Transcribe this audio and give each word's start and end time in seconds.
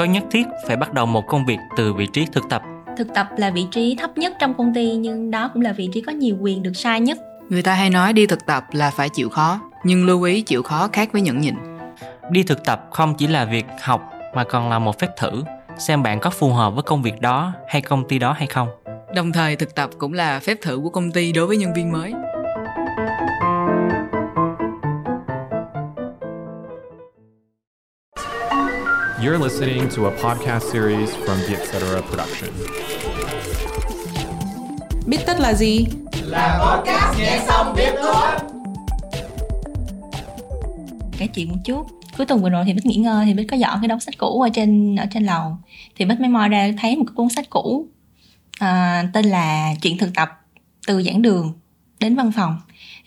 có 0.00 0.06
nhất 0.06 0.24
thiết 0.30 0.46
phải 0.66 0.76
bắt 0.76 0.92
đầu 0.92 1.06
một 1.06 1.26
công 1.26 1.46
việc 1.46 1.58
từ 1.76 1.94
vị 1.94 2.06
trí 2.12 2.26
thực 2.32 2.48
tập. 2.48 2.62
Thực 2.96 3.14
tập 3.14 3.28
là 3.36 3.50
vị 3.50 3.66
trí 3.70 3.96
thấp 3.98 4.18
nhất 4.18 4.32
trong 4.40 4.54
công 4.54 4.74
ty 4.74 4.94
nhưng 4.94 5.30
đó 5.30 5.50
cũng 5.54 5.62
là 5.62 5.72
vị 5.72 5.88
trí 5.92 6.00
có 6.00 6.12
nhiều 6.12 6.36
quyền 6.40 6.62
được 6.62 6.72
sai 6.74 7.00
nhất. 7.00 7.18
Người 7.48 7.62
ta 7.62 7.74
hay 7.74 7.90
nói 7.90 8.12
đi 8.12 8.26
thực 8.26 8.46
tập 8.46 8.64
là 8.72 8.90
phải 8.90 9.08
chịu 9.08 9.28
khó 9.28 9.60
nhưng 9.84 10.06
lưu 10.06 10.22
ý 10.22 10.40
chịu 10.40 10.62
khó 10.62 10.88
khác 10.92 11.08
với 11.12 11.22
nhẫn 11.22 11.40
nhịn. 11.40 11.54
Đi 12.30 12.42
thực 12.42 12.64
tập 12.64 12.88
không 12.90 13.14
chỉ 13.14 13.26
là 13.26 13.44
việc 13.44 13.66
học 13.80 14.10
mà 14.34 14.44
còn 14.44 14.70
là 14.70 14.78
một 14.78 14.98
phép 14.98 15.16
thử 15.16 15.44
xem 15.78 16.02
bạn 16.02 16.20
có 16.20 16.30
phù 16.30 16.52
hợp 16.52 16.74
với 16.74 16.82
công 16.82 17.02
việc 17.02 17.20
đó 17.20 17.52
hay 17.68 17.82
công 17.82 18.08
ty 18.08 18.18
đó 18.18 18.32
hay 18.32 18.46
không. 18.46 18.68
Đồng 19.14 19.32
thời 19.32 19.56
thực 19.56 19.74
tập 19.74 19.90
cũng 19.98 20.12
là 20.12 20.40
phép 20.40 20.58
thử 20.62 20.80
của 20.82 20.90
công 20.90 21.12
ty 21.12 21.32
đối 21.32 21.46
với 21.46 21.56
nhân 21.56 21.74
viên 21.74 21.92
mới 21.92 22.14
You're 29.22 29.38
listening 29.38 29.88
to 29.96 30.06
a 30.06 30.10
podcast 30.10 30.72
series 30.72 31.10
from 31.14 31.38
the 31.46 31.56
Etc. 31.56 32.02
Production. 32.10 32.50
Biết 35.06 35.18
tất 35.26 35.40
là 35.40 35.54
gì? 35.54 35.86
Là 36.22 36.60
podcast 36.64 37.18
nghe 37.18 37.42
xong 37.46 37.74
biết 37.76 37.92
thôi. 38.02 38.30
Kể 41.18 41.26
chuyện 41.26 41.48
một 41.48 41.56
chút. 41.64 41.86
Cuối 42.16 42.26
tuần 42.26 42.42
vừa 42.42 42.50
rồi 42.50 42.64
thì 42.66 42.72
Bích 42.72 42.86
nghỉ 42.86 42.96
ngơi 42.96 43.26
thì 43.26 43.34
Bích 43.34 43.48
có 43.50 43.56
dọn 43.56 43.78
cái 43.80 43.88
đống 43.88 44.00
sách 44.00 44.14
cũ 44.18 44.42
ở 44.42 44.48
trên 44.54 44.96
ở 44.96 45.06
trên 45.14 45.24
lầu. 45.24 45.56
Thì 45.96 46.04
Bích 46.04 46.20
mới 46.20 46.28
moi 46.28 46.48
ra 46.48 46.70
thấy 46.80 46.96
một 46.96 47.04
cái 47.06 47.14
cuốn 47.14 47.28
sách 47.28 47.50
cũ 47.50 47.86
à, 48.58 49.04
tên 49.12 49.24
là 49.24 49.74
Chuyện 49.82 49.98
thực 49.98 50.14
tập 50.14 50.28
từ 50.86 51.02
giảng 51.02 51.22
đường 51.22 51.52
đến 52.00 52.16
văn 52.16 52.32
phòng 52.32 52.56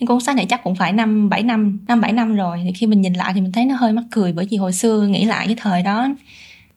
cái 0.03 0.07
cuốn 0.07 0.19
sách 0.19 0.35
này 0.35 0.45
chắc 0.45 0.63
cũng 0.63 0.75
phải 0.75 0.93
năm 0.93 1.29
bảy 1.29 1.43
năm 1.43 1.79
năm 1.87 2.01
bảy 2.01 2.11
năm 2.11 2.35
rồi. 2.35 2.61
Thì 2.65 2.71
khi 2.73 2.87
mình 2.87 3.01
nhìn 3.01 3.13
lại 3.13 3.33
thì 3.35 3.41
mình 3.41 3.51
thấy 3.51 3.65
nó 3.65 3.75
hơi 3.75 3.93
mắc 3.93 4.03
cười 4.11 4.33
bởi 4.33 4.47
vì 4.49 4.57
hồi 4.57 4.73
xưa 4.73 5.07
nghĩ 5.07 5.25
lại 5.25 5.45
cái 5.47 5.55
thời 5.59 5.83
đó 5.83 6.07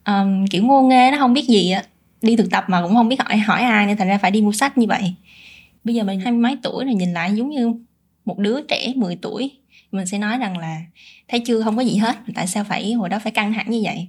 um, 0.07 0.47
kiểu 0.47 0.65
ngô 0.65 0.83
nghê 0.83 1.11
nó 1.11 1.19
không 1.19 1.33
biết 1.33 1.49
gì 1.49 1.71
á. 1.71 1.83
Đi 2.23 2.37
thực 2.37 2.51
tập 2.51 2.65
mà 2.69 2.83
cũng 2.83 2.95
không 2.95 3.09
biết 3.09 3.21
hỏi 3.21 3.37
hỏi 3.37 3.63
ai 3.63 3.87
nên 3.87 3.97
thành 3.97 4.09
ra 4.09 4.19
phải 4.19 4.31
đi 4.31 4.41
mua 4.41 4.53
sách 4.53 4.79
như 4.79 4.87
vậy. 4.87 5.15
Bây 5.85 5.95
giờ 5.95 6.05
mình 6.05 6.21
hai 6.21 6.33
mươi 6.33 6.41
mấy 6.41 6.57
tuổi 6.63 6.85
rồi 6.85 6.95
nhìn 6.95 7.13
lại 7.13 7.33
giống 7.35 7.51
như 7.51 7.75
một 8.25 8.39
đứa 8.39 8.61
trẻ 8.69 8.93
10 8.97 9.17
tuổi. 9.17 9.51
Mình 9.93 10.07
sẽ 10.07 10.19
nói 10.19 10.39
rằng 10.39 10.59
là 10.59 10.81
thấy 11.29 11.41
chưa 11.41 11.63
không 11.63 11.77
có 11.77 11.83
gì 11.83 11.97
hết 11.97 12.17
tại 12.35 12.47
sao 12.47 12.65
phải 12.65 12.93
hồi 12.93 13.09
đó 13.09 13.19
phải 13.19 13.33
căng 13.33 13.53
thẳng 13.53 13.71
như 13.71 13.81
vậy? 13.85 14.09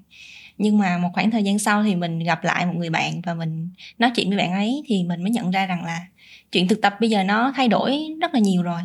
Nhưng 0.58 0.78
mà 0.78 0.98
một 0.98 1.10
khoảng 1.14 1.32
thời 1.32 1.44
gian 1.44 1.60
sau 1.60 1.84
thì 1.84 1.96
mình 1.96 2.20
gặp 2.20 2.44
lại 2.44 2.66
một 2.66 2.74
người 2.76 2.90
bạn 2.90 3.22
và 3.22 3.34
mình 3.34 3.70
nói 4.00 4.12
chuyện 4.16 4.30
với 4.30 4.38
bạn 4.38 4.52
ấy 4.52 4.84
thì 4.88 5.04
mình 5.04 5.24
mới 5.24 5.32
nhận 5.32 5.52
ra 5.52 5.66
rằng 5.66 5.84
là 5.86 6.06
chuyện 6.52 6.68
thực 6.68 6.82
tập 6.82 6.96
bây 7.00 7.10
giờ 7.10 7.24
nó 7.24 7.54
thay 7.56 7.68
đổi 7.68 8.00
rất 8.22 8.34
là 8.34 8.40
nhiều 8.40 8.64
rồi 8.64 8.82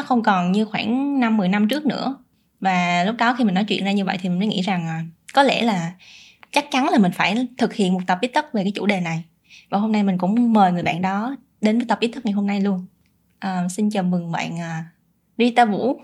nó 0.00 0.06
không 0.06 0.22
còn 0.22 0.52
như 0.52 0.64
khoảng 0.64 1.20
năm 1.20 1.36
10 1.36 1.48
năm 1.48 1.68
trước 1.68 1.86
nữa. 1.86 2.16
Và 2.60 3.04
lúc 3.04 3.16
đó 3.18 3.34
khi 3.38 3.44
mình 3.44 3.54
nói 3.54 3.64
chuyện 3.64 3.84
ra 3.84 3.92
như 3.92 4.04
vậy 4.04 4.18
thì 4.22 4.28
mình 4.28 4.38
mới 4.38 4.48
nghĩ 4.48 4.62
rằng 4.62 4.86
à, 4.86 5.04
có 5.34 5.42
lẽ 5.42 5.62
là 5.62 5.92
chắc 6.52 6.64
chắn 6.70 6.88
là 6.88 6.98
mình 6.98 7.12
phải 7.12 7.48
thực 7.58 7.74
hiện 7.74 7.94
một 7.94 8.00
tập 8.06 8.18
ít 8.20 8.30
tất 8.34 8.54
về 8.54 8.62
cái 8.62 8.72
chủ 8.74 8.86
đề 8.86 9.00
này. 9.00 9.24
Và 9.70 9.78
hôm 9.78 9.92
nay 9.92 10.02
mình 10.02 10.18
cũng 10.18 10.52
mời 10.52 10.72
người 10.72 10.82
bạn 10.82 11.02
đó 11.02 11.36
đến 11.60 11.78
với 11.78 11.86
tập 11.88 11.98
ít 12.00 12.10
tất 12.14 12.24
ngày 12.24 12.32
hôm 12.32 12.46
nay 12.46 12.60
luôn. 12.60 12.86
À, 13.38 13.68
xin 13.70 13.90
chào 13.90 14.02
mừng 14.02 14.32
bạn 14.32 14.54
uh, 14.54 14.84
Rita 15.38 15.64
Vũ. 15.64 16.00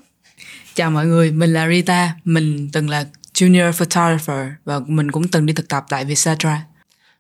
Chào 0.75 0.91
mọi 0.91 1.07
người 1.07 1.33
mình 1.33 1.53
là 1.53 1.69
Rita. 1.69 2.17
Mình 2.25 2.69
từng 2.73 2.91
là 2.91 3.05
junior 3.35 3.73
photographer 3.73 4.47
và 4.65 4.81
mình 4.87 5.11
cũng 5.11 5.29
từng 5.29 5.47
đi 5.47 5.53
thực 5.53 5.69
tập 5.69 5.85
tại 5.89 6.05
Vietcetera. 6.05 6.67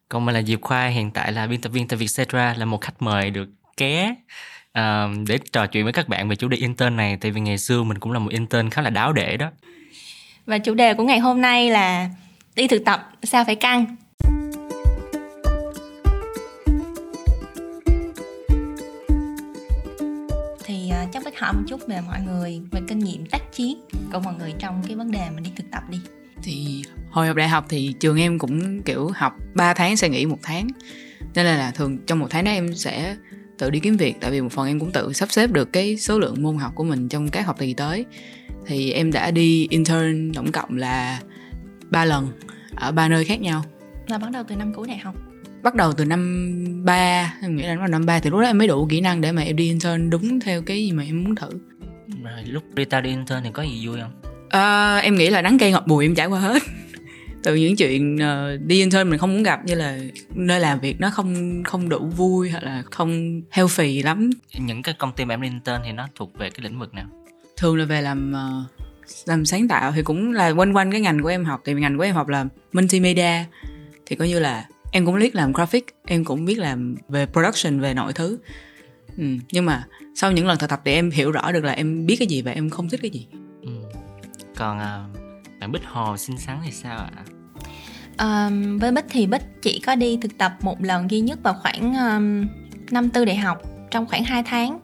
Còn 0.08 0.24
mình 0.24 0.34
là 0.34 0.42
Diệp 0.42 0.60
Khoa 0.62 0.86
hiện 0.86 1.10
tại 1.10 1.32
là 1.32 1.46
biên 1.46 1.60
tập 1.60 1.68
viên 1.68 1.88
tại 1.88 1.96
Vietcetera 1.96 2.54
là 2.54 2.64
một 2.64 2.80
khách 2.80 3.02
mời 3.02 3.30
được 3.30 3.48
ké 3.76 4.14
uh, 4.80 5.28
để 5.28 5.38
trò 5.52 5.66
chuyện 5.66 5.84
với 5.84 5.92
các 5.92 6.08
bạn 6.08 6.28
về 6.28 6.36
chủ 6.36 6.48
đề 6.48 6.56
intern 6.56 6.96
này 6.96 7.18
tại 7.20 7.30
vì 7.30 7.40
ngày 7.40 7.58
xưa 7.58 7.82
mình 7.82 7.98
cũng 7.98 8.12
là 8.12 8.18
một 8.18 8.30
intern 8.30 8.70
khá 8.70 8.82
là 8.82 8.90
đáo 8.90 9.12
để 9.12 9.36
đó. 9.36 9.50
Và 10.46 10.58
chủ 10.58 10.74
đề 10.74 10.94
của 10.94 11.02
ngày 11.02 11.18
hôm 11.18 11.40
nay 11.40 11.70
là 11.70 12.10
đi 12.56 12.68
thực 12.68 12.84
tập 12.84 13.10
sao 13.22 13.44
phải 13.44 13.56
căng? 13.56 13.96
Thì 20.64 20.90
uh, 21.04 21.12
chắc 21.12 21.24
phải 21.24 21.32
hỏi 21.36 21.52
một 21.52 21.62
chút 21.68 21.80
về 21.86 22.00
mọi 22.06 22.20
người 22.20 22.60
về 22.70 22.80
kinh 22.88 22.98
nghiệm 22.98 23.26
tác 23.26 23.52
chiến 23.52 23.80
của 24.12 24.20
mọi 24.20 24.34
người 24.34 24.54
trong 24.58 24.82
cái 24.86 24.96
vấn 24.96 25.10
đề 25.10 25.30
mà 25.34 25.40
đi 25.40 25.50
thực 25.56 25.70
tập 25.70 25.82
đi. 25.90 25.98
Thì 26.42 26.82
hồi 27.10 27.26
học 27.26 27.36
đại 27.36 27.48
học 27.48 27.66
thì 27.68 27.94
trường 28.00 28.20
em 28.20 28.38
cũng 28.38 28.82
kiểu 28.82 29.10
học 29.14 29.32
3 29.54 29.74
tháng 29.74 29.96
sẽ 29.96 30.08
nghỉ 30.08 30.26
một 30.26 30.38
tháng. 30.42 30.68
Nên 31.34 31.46
là, 31.46 31.56
là 31.56 31.70
thường 31.70 31.98
trong 32.06 32.18
một 32.18 32.26
tháng 32.30 32.44
đó 32.44 32.50
em 32.50 32.74
sẽ 32.74 33.16
tự 33.58 33.70
đi 33.70 33.80
kiếm 33.80 33.96
việc 33.96 34.16
tại 34.20 34.30
vì 34.30 34.40
một 34.40 34.52
phần 34.52 34.66
em 34.66 34.80
cũng 34.80 34.92
tự 34.92 35.12
sắp 35.12 35.32
xếp 35.32 35.52
được 35.52 35.72
cái 35.72 35.96
số 35.96 36.18
lượng 36.18 36.42
môn 36.42 36.56
học 36.56 36.72
của 36.74 36.84
mình 36.84 37.08
trong 37.08 37.28
các 37.28 37.46
học 37.46 37.58
kỳ 37.58 37.74
tới. 37.74 38.04
Thì 38.66 38.92
em 38.92 39.12
đã 39.12 39.30
đi 39.30 39.66
intern 39.70 40.32
tổng 40.34 40.52
cộng 40.52 40.76
là 40.76 41.20
ba 41.90 42.04
lần 42.04 42.28
ở 42.74 42.92
ba 42.92 43.08
nơi 43.08 43.24
khác 43.24 43.40
nhau. 43.40 43.64
Là 44.08 44.18
bắt 44.18 44.30
đầu 44.32 44.44
từ 44.48 44.56
năm 44.56 44.72
cuối 44.72 44.88
đại 44.88 44.98
học. 44.98 45.14
Bắt 45.62 45.74
đầu 45.74 45.92
từ 45.92 46.04
năm 46.04 46.84
ba 46.84 47.34
em 47.42 47.56
nghĩ 47.56 47.62
là 47.62 47.76
vào 47.76 47.88
năm 47.88 48.06
ba 48.06 48.20
thì 48.20 48.30
lúc 48.30 48.40
đó 48.40 48.46
em 48.46 48.58
mới 48.58 48.68
đủ 48.68 48.86
kỹ 48.90 49.00
năng 49.00 49.20
để 49.20 49.32
mà 49.32 49.42
em 49.42 49.56
đi 49.56 49.64
intern 49.64 50.10
đúng 50.10 50.40
theo 50.40 50.62
cái 50.62 50.84
gì 50.84 50.92
mà 50.92 51.02
em 51.02 51.24
muốn 51.24 51.34
thử. 51.34 51.48
Rồi 52.24 52.44
lúc 52.46 52.74
đi 52.74 52.84
tao 52.84 53.00
đi 53.00 53.10
intern 53.10 53.40
thì 53.44 53.50
có 53.52 53.62
gì 53.62 53.86
vui 53.86 54.00
không? 54.00 54.12
À, 54.48 54.96
em 54.96 55.14
nghĩ 55.14 55.30
là 55.30 55.42
đắng 55.42 55.58
cay 55.58 55.72
ngọt 55.72 55.86
bùi 55.86 56.04
em 56.04 56.14
trải 56.14 56.26
qua 56.26 56.40
hết 56.40 56.62
từ 57.46 57.54
những 57.54 57.76
chuyện 57.76 58.16
uh, 58.16 58.60
đi 58.60 58.78
intern 58.78 59.10
mình 59.10 59.18
không 59.18 59.32
muốn 59.32 59.42
gặp 59.42 59.64
như 59.64 59.74
là 59.74 59.98
nơi 60.34 60.60
làm 60.60 60.80
việc 60.80 61.00
nó 61.00 61.10
không 61.10 61.62
không 61.64 61.88
đủ 61.88 61.98
vui 61.98 62.50
hoặc 62.50 62.62
là 62.62 62.82
không 62.90 63.42
healthy 63.50 64.02
lắm. 64.02 64.30
Những 64.58 64.82
cái 64.82 64.94
công 64.98 65.12
ty 65.12 65.24
mà 65.24 65.34
em 65.34 65.42
đi 65.42 65.48
intern 65.48 65.82
thì 65.84 65.92
nó 65.92 66.08
thuộc 66.14 66.38
về 66.38 66.50
cái 66.50 66.64
lĩnh 66.64 66.78
vực 66.78 66.94
nào? 66.94 67.06
Thường 67.56 67.76
là 67.76 67.84
về 67.84 68.02
làm 68.02 68.32
uh, 68.32 69.26
làm 69.28 69.44
sáng 69.44 69.68
tạo 69.68 69.92
thì 69.92 70.02
cũng 70.02 70.32
là 70.32 70.50
quanh 70.50 70.72
quanh 70.76 70.90
cái 70.90 71.00
ngành 71.00 71.22
của 71.22 71.28
em 71.28 71.44
học. 71.44 71.62
Thì 71.64 71.74
ngành 71.74 71.96
của 71.96 72.02
em 72.02 72.14
học 72.14 72.28
là 72.28 72.44
multimedia 72.72 73.44
thì 74.06 74.16
coi 74.16 74.28
như 74.28 74.38
là 74.38 74.66
em 74.92 75.06
cũng 75.06 75.18
biết 75.18 75.34
làm 75.34 75.52
graphic 75.52 75.86
em 76.06 76.24
cũng 76.24 76.44
biết 76.44 76.58
làm 76.58 76.96
về 77.08 77.26
production 77.26 77.80
về 77.80 77.94
nội 77.94 78.12
thứ. 78.12 78.38
Ừ. 79.18 79.24
nhưng 79.52 79.66
mà 79.66 79.84
sau 80.14 80.32
những 80.32 80.46
lần 80.46 80.58
thực 80.58 80.70
tập 80.70 80.80
thì 80.84 80.92
em 80.92 81.10
hiểu 81.10 81.32
rõ 81.32 81.52
được 81.52 81.64
là 81.64 81.72
em 81.72 82.06
biết 82.06 82.16
cái 82.18 82.28
gì 82.28 82.42
và 82.42 82.52
em 82.52 82.70
không 82.70 82.88
thích 82.88 83.00
cái 83.02 83.10
gì. 83.10 83.26
Ừ. 83.62 83.70
còn 84.56 84.78
uh, 84.78 85.20
bạn 85.60 85.72
bích 85.72 85.82
hồ 85.84 86.16
xinh 86.16 86.38
xắn 86.38 86.58
thì 86.64 86.70
sao 86.72 86.98
ạ 86.98 87.35
um, 88.18 88.78
với 88.78 88.92
bích 88.92 89.04
thì 89.10 89.26
bích 89.26 89.42
chỉ 89.62 89.80
có 89.86 89.94
đi 89.94 90.18
thực 90.22 90.38
tập 90.38 90.52
một 90.60 90.82
lần 90.82 91.10
duy 91.10 91.20
nhất 91.20 91.38
vào 91.42 91.54
khoảng 91.62 91.94
um, 91.94 92.48
năm 92.90 93.10
tư 93.10 93.24
đại 93.24 93.36
học. 93.36 93.62
Trong 93.90 94.06
khoảng 94.06 94.24
2 94.24 94.42
tháng 94.42 94.78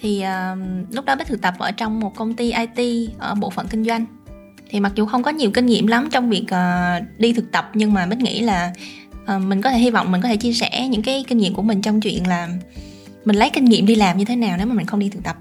thì 0.00 0.22
um, 0.22 0.84
lúc 0.90 1.04
đó 1.04 1.16
bích 1.16 1.26
thực 1.26 1.40
tập 1.40 1.54
ở 1.58 1.70
trong 1.70 2.00
một 2.00 2.16
công 2.16 2.34
ty 2.34 2.52
IT 2.52 3.10
ở 3.18 3.34
bộ 3.34 3.50
phận 3.50 3.66
kinh 3.68 3.84
doanh. 3.84 4.06
Thì 4.68 4.80
mặc 4.80 4.92
dù 4.94 5.06
không 5.06 5.22
có 5.22 5.30
nhiều 5.30 5.50
kinh 5.50 5.66
nghiệm 5.66 5.86
lắm 5.86 6.08
trong 6.10 6.30
việc 6.30 6.44
uh, 6.44 7.18
đi 7.18 7.32
thực 7.32 7.52
tập 7.52 7.70
nhưng 7.74 7.92
mà 7.92 8.06
bích 8.06 8.18
nghĩ 8.18 8.40
là 8.40 8.72
uh, 9.36 9.42
mình 9.42 9.62
có 9.62 9.70
thể 9.70 9.78
hy 9.78 9.90
vọng 9.90 10.12
mình 10.12 10.20
có 10.20 10.28
thể 10.28 10.36
chia 10.36 10.52
sẻ 10.52 10.88
những 10.88 11.02
cái 11.02 11.24
kinh 11.28 11.38
nghiệm 11.38 11.54
của 11.54 11.62
mình 11.62 11.82
trong 11.82 12.00
chuyện 12.00 12.26
là 12.26 12.48
mình 13.24 13.36
lấy 13.36 13.50
kinh 13.50 13.64
nghiệm 13.64 13.86
đi 13.86 13.94
làm 13.94 14.18
như 14.18 14.24
thế 14.24 14.36
nào 14.36 14.56
nếu 14.56 14.66
mà 14.66 14.74
mình 14.74 14.86
không 14.86 15.00
đi 15.00 15.08
thực 15.08 15.24
tập. 15.24 15.36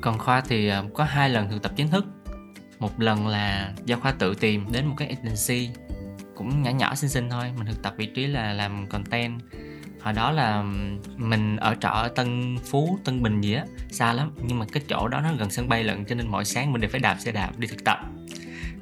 Còn 0.00 0.18
khoa 0.18 0.40
thì 0.40 0.68
ờ, 0.68 0.84
có 0.94 1.04
hai 1.04 1.30
lần 1.30 1.50
thực 1.50 1.62
tập 1.62 1.72
chính 1.76 1.88
thức. 1.88 2.06
Một 2.78 3.00
lần 3.00 3.26
là 3.26 3.72
do 3.84 3.96
khoa 3.96 4.12
tự 4.12 4.34
tìm 4.34 4.64
đến 4.72 4.86
một 4.86 4.94
cái 4.98 5.08
agency 5.08 5.68
cũng 6.38 6.62
nhỏ 6.62 6.70
nhỏ 6.70 6.94
xinh 6.94 7.10
xinh 7.10 7.30
thôi. 7.30 7.52
Mình 7.56 7.66
thực 7.66 7.82
tập 7.82 7.94
vị 7.96 8.06
trí 8.06 8.26
là 8.26 8.52
làm 8.52 8.86
content. 8.86 9.40
Hồi 10.00 10.12
đó 10.12 10.30
là 10.30 10.64
mình 11.16 11.56
ở 11.56 11.74
trọ 11.80 11.88
ở 11.88 12.08
Tân 12.08 12.56
Phú, 12.64 12.98
Tân 13.04 13.22
Bình 13.22 13.40
gì 13.40 13.54
á, 13.54 13.64
xa 13.90 14.12
lắm. 14.12 14.32
Nhưng 14.42 14.58
mà 14.58 14.66
cái 14.72 14.82
chỗ 14.88 15.08
đó 15.08 15.20
nó 15.20 15.32
gần 15.38 15.50
sân 15.50 15.68
bay 15.68 15.84
lận, 15.84 16.04
cho 16.04 16.14
nên 16.14 16.28
mỗi 16.28 16.44
sáng 16.44 16.72
mình 16.72 16.80
đều 16.80 16.90
phải 16.90 17.00
đạp 17.00 17.16
xe 17.18 17.32
đạp 17.32 17.58
đi 17.58 17.66
thực 17.66 17.84
tập. 17.84 17.98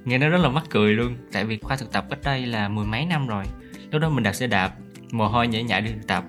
Nghe 0.04 0.18
nó 0.18 0.28
rất 0.28 0.38
là 0.38 0.48
mắc 0.48 0.64
cười 0.70 0.92
luôn, 0.92 1.16
tại 1.32 1.44
vì 1.44 1.58
khoa 1.58 1.76
thực 1.76 1.92
tập 1.92 2.06
cách 2.10 2.18
đây 2.24 2.46
là 2.46 2.68
mười 2.68 2.86
mấy 2.86 3.06
năm 3.06 3.26
rồi. 3.26 3.44
Lúc 3.90 4.02
đó 4.02 4.08
mình 4.08 4.24
đạp 4.24 4.32
xe 4.32 4.46
đạp, 4.46 4.74
mồ 5.10 5.28
hôi 5.28 5.48
nhễ 5.48 5.62
nhại 5.62 5.80
đi 5.80 5.92
thực 5.92 6.06
tập. 6.06 6.24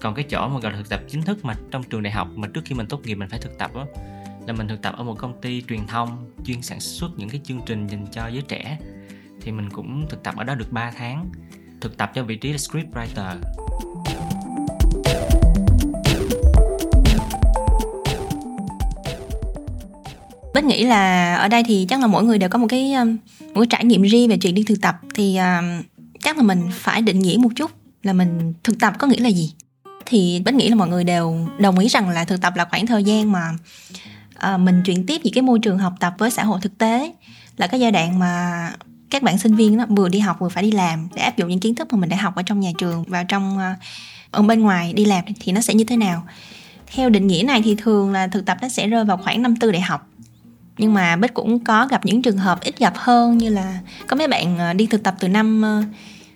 Còn 0.00 0.14
cái 0.14 0.24
chỗ 0.28 0.48
mà 0.48 0.60
gọi 0.60 0.72
là 0.72 0.78
thực 0.78 0.88
tập 0.88 1.00
chính 1.08 1.22
thức 1.22 1.44
mà 1.44 1.54
trong 1.70 1.82
trường 1.82 2.02
đại 2.02 2.12
học 2.12 2.28
mà 2.34 2.48
trước 2.54 2.60
khi 2.64 2.74
mình 2.74 2.86
tốt 2.86 3.00
nghiệp 3.04 3.14
mình 3.14 3.28
phải 3.28 3.38
thực 3.38 3.58
tập 3.58 3.70
á, 3.74 3.84
là 4.46 4.52
mình 4.52 4.68
thực 4.68 4.82
tập 4.82 4.94
ở 4.96 5.04
một 5.04 5.14
công 5.18 5.40
ty 5.40 5.62
truyền 5.68 5.86
thông 5.86 6.30
chuyên 6.44 6.62
sản 6.62 6.80
xuất 6.80 7.10
những 7.16 7.28
cái 7.28 7.40
chương 7.44 7.60
trình 7.66 7.86
dành 7.86 8.06
cho 8.12 8.26
giới 8.26 8.42
trẻ 8.48 8.78
thì 9.42 9.52
mình 9.52 9.70
cũng 9.70 10.06
thực 10.10 10.22
tập 10.22 10.34
ở 10.36 10.44
đó 10.44 10.54
được 10.54 10.72
3 10.72 10.90
tháng. 10.96 11.26
Thực 11.80 11.96
tập 11.96 12.10
cho 12.14 12.24
vị 12.24 12.36
trí 12.36 12.52
là 12.52 12.58
script 12.58 12.94
writer. 12.94 13.36
Bích 20.54 20.64
nghĩ 20.64 20.84
là 20.84 21.34
ở 21.34 21.48
đây 21.48 21.62
thì 21.66 21.86
chắc 21.88 22.00
là 22.00 22.06
mỗi 22.06 22.24
người 22.24 22.38
đều 22.38 22.48
có 22.48 22.58
một 22.58 22.66
cái 22.68 22.92
um, 22.92 23.16
một 23.54 23.60
cái 23.60 23.66
trải 23.70 23.84
nghiệm 23.84 24.02
riêng 24.02 24.28
về 24.28 24.36
chuyện 24.36 24.54
đi 24.54 24.62
thực 24.62 24.80
tập. 24.80 25.00
Thì 25.14 25.38
uh, 25.38 25.84
chắc 26.22 26.36
là 26.36 26.42
mình 26.42 26.68
phải 26.72 27.02
định 27.02 27.18
nghĩa 27.18 27.36
một 27.36 27.48
chút 27.56 27.70
là 28.02 28.12
mình 28.12 28.54
thực 28.64 28.80
tập 28.80 28.94
có 28.98 29.06
nghĩa 29.06 29.20
là 29.20 29.28
gì? 29.28 29.54
Thì 30.06 30.42
Bích 30.44 30.54
nghĩ 30.54 30.68
là 30.68 30.74
mọi 30.74 30.88
người 30.88 31.04
đều 31.04 31.48
đồng 31.58 31.78
ý 31.78 31.88
rằng 31.88 32.08
là 32.08 32.24
thực 32.24 32.40
tập 32.40 32.52
là 32.56 32.64
khoảng 32.64 32.86
thời 32.86 33.04
gian 33.04 33.32
mà 33.32 33.50
uh, 34.54 34.60
mình 34.60 34.82
chuyển 34.84 35.06
tiếp 35.06 35.20
những 35.24 35.34
cái 35.34 35.42
môi 35.42 35.58
trường 35.58 35.78
học 35.78 35.94
tập 36.00 36.14
với 36.18 36.30
xã 36.30 36.44
hội 36.44 36.60
thực 36.62 36.78
tế. 36.78 37.12
Là 37.56 37.66
cái 37.66 37.80
giai 37.80 37.92
đoạn 37.92 38.18
mà 38.18 38.72
các 39.10 39.22
bạn 39.22 39.38
sinh 39.38 39.54
viên 39.54 39.78
đó 39.78 39.86
vừa 39.88 40.08
đi 40.08 40.18
học 40.18 40.36
vừa 40.40 40.48
phải 40.48 40.62
đi 40.62 40.70
làm 40.70 41.08
để 41.14 41.22
áp 41.22 41.36
dụng 41.36 41.48
những 41.48 41.60
kiến 41.60 41.74
thức 41.74 41.92
mà 41.92 41.98
mình 41.98 42.08
đã 42.08 42.16
học 42.16 42.34
ở 42.36 42.42
trong 42.42 42.60
nhà 42.60 42.70
trường 42.78 43.02
vào 43.02 43.24
trong 43.24 43.58
ờ, 43.58 43.74
ở 44.30 44.42
bên 44.42 44.60
ngoài 44.60 44.92
đi 44.92 45.04
làm 45.04 45.24
thì 45.40 45.52
nó 45.52 45.60
sẽ 45.60 45.74
như 45.74 45.84
thế 45.84 45.96
nào. 45.96 46.22
Theo 46.94 47.10
định 47.10 47.26
nghĩa 47.26 47.42
này 47.42 47.62
thì 47.64 47.74
thường 47.74 48.12
là 48.12 48.26
thực 48.26 48.46
tập 48.46 48.58
nó 48.62 48.68
sẽ 48.68 48.86
rơi 48.86 49.04
vào 49.04 49.16
khoảng 49.16 49.42
năm 49.42 49.56
tư 49.56 49.72
đại 49.72 49.82
học. 49.82 50.06
Nhưng 50.78 50.94
mà 50.94 51.16
bích 51.16 51.34
cũng 51.34 51.64
có 51.64 51.86
gặp 51.86 52.06
những 52.06 52.22
trường 52.22 52.38
hợp 52.38 52.60
ít 52.60 52.78
gặp 52.78 52.92
hơn 52.96 53.38
như 53.38 53.48
là 53.48 53.78
có 54.06 54.16
mấy 54.16 54.28
bạn 54.28 54.58
ờ, 54.58 54.72
đi 54.72 54.86
thực 54.86 55.02
tập 55.02 55.14
từ 55.20 55.28
năm 55.28 55.62
ờ, 55.62 55.82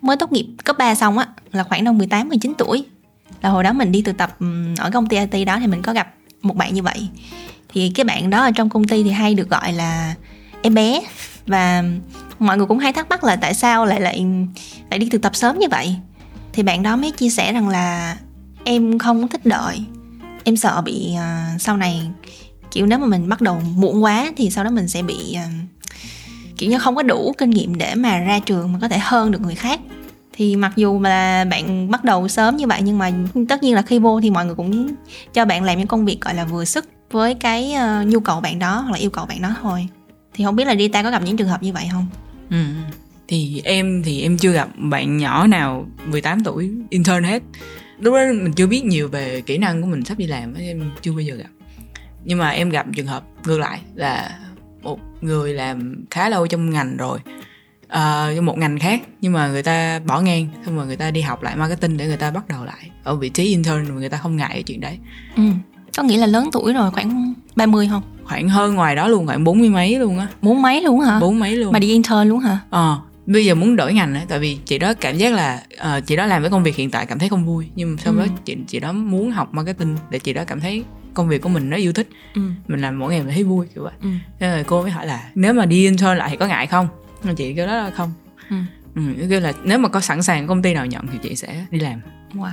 mới 0.01 0.17
tốt 0.17 0.33
nghiệp 0.33 0.47
cấp 0.65 0.77
3 0.79 0.95
xong 0.95 1.19
á, 1.19 1.29
là 1.53 1.63
khoảng 1.63 1.85
năm 1.85 1.99
18 1.99 2.29
19 2.29 2.55
tuổi. 2.59 2.85
Là 3.43 3.51
hồi 3.51 3.65
đó 3.65 3.73
mình 3.73 3.93
đi 3.93 4.03
thực 4.03 4.17
tập 4.17 4.37
ở 4.79 4.91
công 4.91 5.07
ty 5.07 5.17
IT 5.17 5.47
đó 5.47 5.59
thì 5.61 5.67
mình 5.67 5.83
có 5.83 5.93
gặp 5.93 6.15
một 6.43 6.57
bạn 6.57 6.75
như 6.75 6.83
vậy. 6.83 7.09
Thì 7.69 7.91
cái 7.95 8.05
bạn 8.05 8.31
đó 8.31 8.43
ở 8.43 8.51
trong 8.51 8.69
công 8.69 8.85
ty 8.85 9.03
thì 9.03 9.11
hay 9.11 9.35
được 9.35 9.51
gọi 9.51 9.73
là 9.73 10.15
em 10.63 10.75
bé. 10.75 11.01
Và 11.47 11.85
mọi 12.45 12.57
người 12.57 12.67
cũng 12.67 12.79
hay 12.79 12.93
thắc 12.93 13.09
mắc 13.09 13.25
là 13.25 13.37
tại 13.37 13.55
sao 13.55 13.87
lại 13.87 14.01
lại 14.01 14.27
lại 14.91 14.99
đi 14.99 15.09
thực 15.09 15.23
tập 15.23 15.37
sớm 15.37 15.59
như 15.59 15.67
vậy? 15.71 15.97
Thì 16.53 16.63
bạn 16.63 16.83
đó 16.83 16.97
mới 16.97 17.11
chia 17.11 17.31
sẻ 17.31 17.53
rằng 17.53 17.69
là 17.69 18.17
em 18.65 18.99
không 18.99 19.29
thích 19.29 19.47
đợi. 19.47 19.85
Em 20.45 20.57
sợ 20.57 20.83
bị 20.85 21.15
uh, 21.15 21.61
sau 21.61 21.77
này 21.77 22.01
kiểu 22.71 22.87
nếu 22.87 22.99
mà 22.99 23.07
mình 23.07 23.29
bắt 23.29 23.41
đầu 23.41 23.61
muộn 23.77 24.03
quá 24.05 24.33
thì 24.37 24.51
sau 24.51 24.65
đó 24.65 24.71
mình 24.71 24.89
sẽ 24.89 25.03
bị 25.03 25.37
uh, 25.37 25.53
kiểu 26.59 26.71
như 26.71 26.79
không 26.79 26.97
có 26.97 27.03
đủ 27.03 27.35
kinh 27.39 27.51
nghiệm 27.51 27.79
để 27.79 27.95
mà 27.95 28.19
ra 28.19 28.39
trường 28.39 28.73
mà 28.73 28.79
có 28.83 28.89
thể 28.89 28.99
hơn 28.99 29.31
được 29.31 29.41
người 29.41 29.55
khác. 29.55 29.81
Thì 30.33 30.57
mặc 30.57 30.73
dù 30.77 30.99
mà 30.99 31.45
bạn 31.45 31.91
bắt 31.91 32.05
đầu 32.05 32.29
sớm 32.29 32.57
như 32.57 32.67
vậy 32.67 32.81
nhưng 32.83 32.99
mà 32.99 33.13
tất 33.49 33.63
nhiên 33.63 33.75
là 33.75 33.83
khi 33.83 33.99
vô 33.99 34.21
thì 34.21 34.31
mọi 34.31 34.47
người 34.47 34.55
cũng 34.55 34.95
cho 35.33 35.45
bạn 35.45 35.65
làm 35.65 35.79
những 35.79 35.87
công 35.87 36.05
việc 36.05 36.21
gọi 36.21 36.35
là 36.35 36.45
vừa 36.45 36.65
sức 36.65 36.89
với 37.11 37.35
cái 37.35 37.75
uh, 37.75 38.07
nhu 38.07 38.21
cầu 38.21 38.41
bạn 38.41 38.59
đó 38.59 38.81
hoặc 38.81 38.93
là 38.93 38.99
yêu 38.99 39.11
cầu 39.11 39.27
bạn 39.27 39.43
đó 39.43 39.55
thôi. 39.63 39.89
Thì 40.35 40.45
không 40.45 40.57
biết 40.57 40.67
là 40.67 40.77
Rita 40.77 41.03
có 41.03 41.11
gặp 41.11 41.23
những 41.23 41.37
trường 41.37 41.49
hợp 41.49 41.63
như 41.63 41.73
vậy 41.73 41.89
không? 41.93 42.07
Ừ. 42.51 42.57
Thì 43.29 43.63
em 43.65 44.03
thì 44.03 44.23
em 44.23 44.39
chưa 44.39 44.53
gặp 44.53 44.69
bạn 44.77 45.17
nhỏ 45.17 45.47
nào 45.47 45.87
18 46.07 46.45
tuổi 46.45 46.71
intern 46.91 47.25
hết. 47.25 47.43
Lúc 47.99 48.15
đó 48.15 48.21
mình 48.43 48.53
chưa 48.53 48.67
biết 48.67 48.85
nhiều 48.85 49.09
về 49.09 49.41
kỹ 49.41 49.59
năng 49.59 49.83
của 49.83 49.89
mình 49.89 50.05
sắp 50.05 50.19
đi 50.19 50.27
làm 50.27 50.55
em 50.55 50.91
chưa 51.03 51.13
bao 51.13 51.21
giờ 51.21 51.35
gặp. 51.35 51.49
Nhưng 52.25 52.39
mà 52.39 52.49
em 52.49 52.71
gặp 52.71 52.87
trường 52.97 53.07
hợp 53.07 53.25
ngược 53.45 53.59
lại 53.59 53.81
là 53.95 54.39
một 54.83 55.01
người 55.21 55.55
làm 55.55 56.05
khá 56.11 56.29
lâu 56.29 56.47
trong 56.47 56.71
ngành 56.71 56.97
rồi 56.97 57.19
uh, 57.85 58.37
trong 58.37 58.47
một 58.47 58.59
ngành 58.59 58.79
khác 58.79 59.03
nhưng 59.21 59.33
mà 59.33 59.49
người 59.49 59.63
ta 59.63 59.99
bỏ 59.99 60.21
ngang 60.21 60.49
xong 60.65 60.77
rồi 60.77 60.87
người 60.87 60.97
ta 60.97 61.11
đi 61.11 61.21
học 61.21 61.43
lại 61.43 61.57
marketing 61.57 61.97
để 61.97 62.07
người 62.07 62.17
ta 62.17 62.31
bắt 62.31 62.49
đầu 62.49 62.65
lại 62.65 62.91
ở 63.05 63.17
vị 63.17 63.29
trí 63.29 63.45
intern 63.45 63.95
người 63.95 64.09
ta 64.09 64.19
không 64.19 64.37
ngại 64.37 64.51
cái 64.53 64.63
chuyện 64.63 64.81
đấy 64.81 64.99
ừ. 65.37 65.43
có 65.97 66.03
nghĩa 66.03 66.19
là 66.19 66.27
lớn 66.27 66.49
tuổi 66.53 66.73
rồi 66.73 66.91
khoảng 66.91 67.35
30 67.57 67.89
không 67.91 68.03
khoảng 68.25 68.49
hơn 68.49 68.75
ngoài 68.75 68.97
đó 68.97 69.09
luôn 69.09 69.27
khoảng 69.27 69.45
bốn 69.45 69.59
mươi 69.59 69.69
mấy 69.69 69.99
luôn 69.99 70.19
á 70.19 70.27
bốn 70.43 70.63
mấy 70.63 70.83
luôn 70.83 71.01
hả 71.01 71.19
bốn 71.21 71.39
mấy 71.41 71.57
luôn 71.57 71.73
mà 71.73 71.79
đi 71.79 71.89
intern 71.89 72.29
luôn 72.29 72.39
hả 72.39 72.59
Ờ, 72.71 72.99
bây 73.27 73.45
giờ 73.45 73.55
muốn 73.55 73.77
đổi 73.77 73.93
ngành 73.95 74.15
ấy, 74.15 74.23
tại 74.29 74.39
vì 74.39 74.59
chị 74.65 74.79
đó 74.79 74.95
cảm 75.01 75.17
giác 75.17 75.33
là 75.33 75.63
ờ, 75.79 76.01
chị 76.01 76.17
đó 76.17 76.27
làm 76.27 76.43
với 76.43 76.51
công 76.51 76.63
việc 76.63 76.77
hiện 76.77 76.91
tại 76.91 77.07
cảm 77.07 77.19
thấy 77.19 77.29
không 77.29 77.47
vui 77.47 77.67
nhưng 77.75 77.97
sau 77.99 78.13
Ừ. 78.13 78.19
đó 78.19 78.27
chị 78.45 78.57
chị 78.67 78.81
đó 78.81 78.93
muốn 78.93 79.31
học 79.31 79.55
marketing 79.55 79.97
để 80.11 80.19
chị 80.19 80.33
đó 80.33 80.45
cảm 80.45 80.61
thấy 80.61 80.85
công 81.15 81.29
việc 81.29 81.43
của 81.43 81.49
mình 81.49 81.71
nó 81.71 81.77
yêu 81.77 81.93
thích 81.93 82.09
ừ. 82.35 82.41
mình 82.69 82.81
làm 82.81 82.99
mỗi 82.99 83.13
ngày 83.13 83.23
mình 83.23 83.35
thấy 83.35 83.45
vui 83.45 83.67
kiểu 83.75 83.85
vậy 83.85 83.93
Ừ. 84.03 84.09
nên 84.41 84.51
là 84.51 84.63
cô 84.67 84.83
mới 84.83 84.91
hỏi 84.91 85.07
là 85.07 85.25
nếu 85.35 85.53
mà 85.55 85.67
đi 85.67 85.85
intern 85.85 86.17
lại 86.19 86.31
thì 86.31 86.37
có 86.37 86.47
ngại 86.47 86.67
không 86.67 86.89
chị 87.37 87.55
kêu 87.55 87.67
đó 87.67 87.75
là 87.75 87.91
không 87.91 88.13
Ừ. 88.51 88.57
ừ, 88.95 89.03
kêu 89.31 89.41
là 89.41 89.53
nếu 89.65 89.79
mà 89.79 89.89
có 89.89 90.01
sẵn 90.01 90.23
sàng 90.23 90.47
công 90.47 90.63
ty 90.63 90.75
nào 90.75 90.87
nhận 90.87 91.07
thì 91.13 91.19
chị 91.23 91.37
sẽ 91.37 91.65
đi 91.71 91.79
làm 91.79 92.01
Wow. 92.35 92.51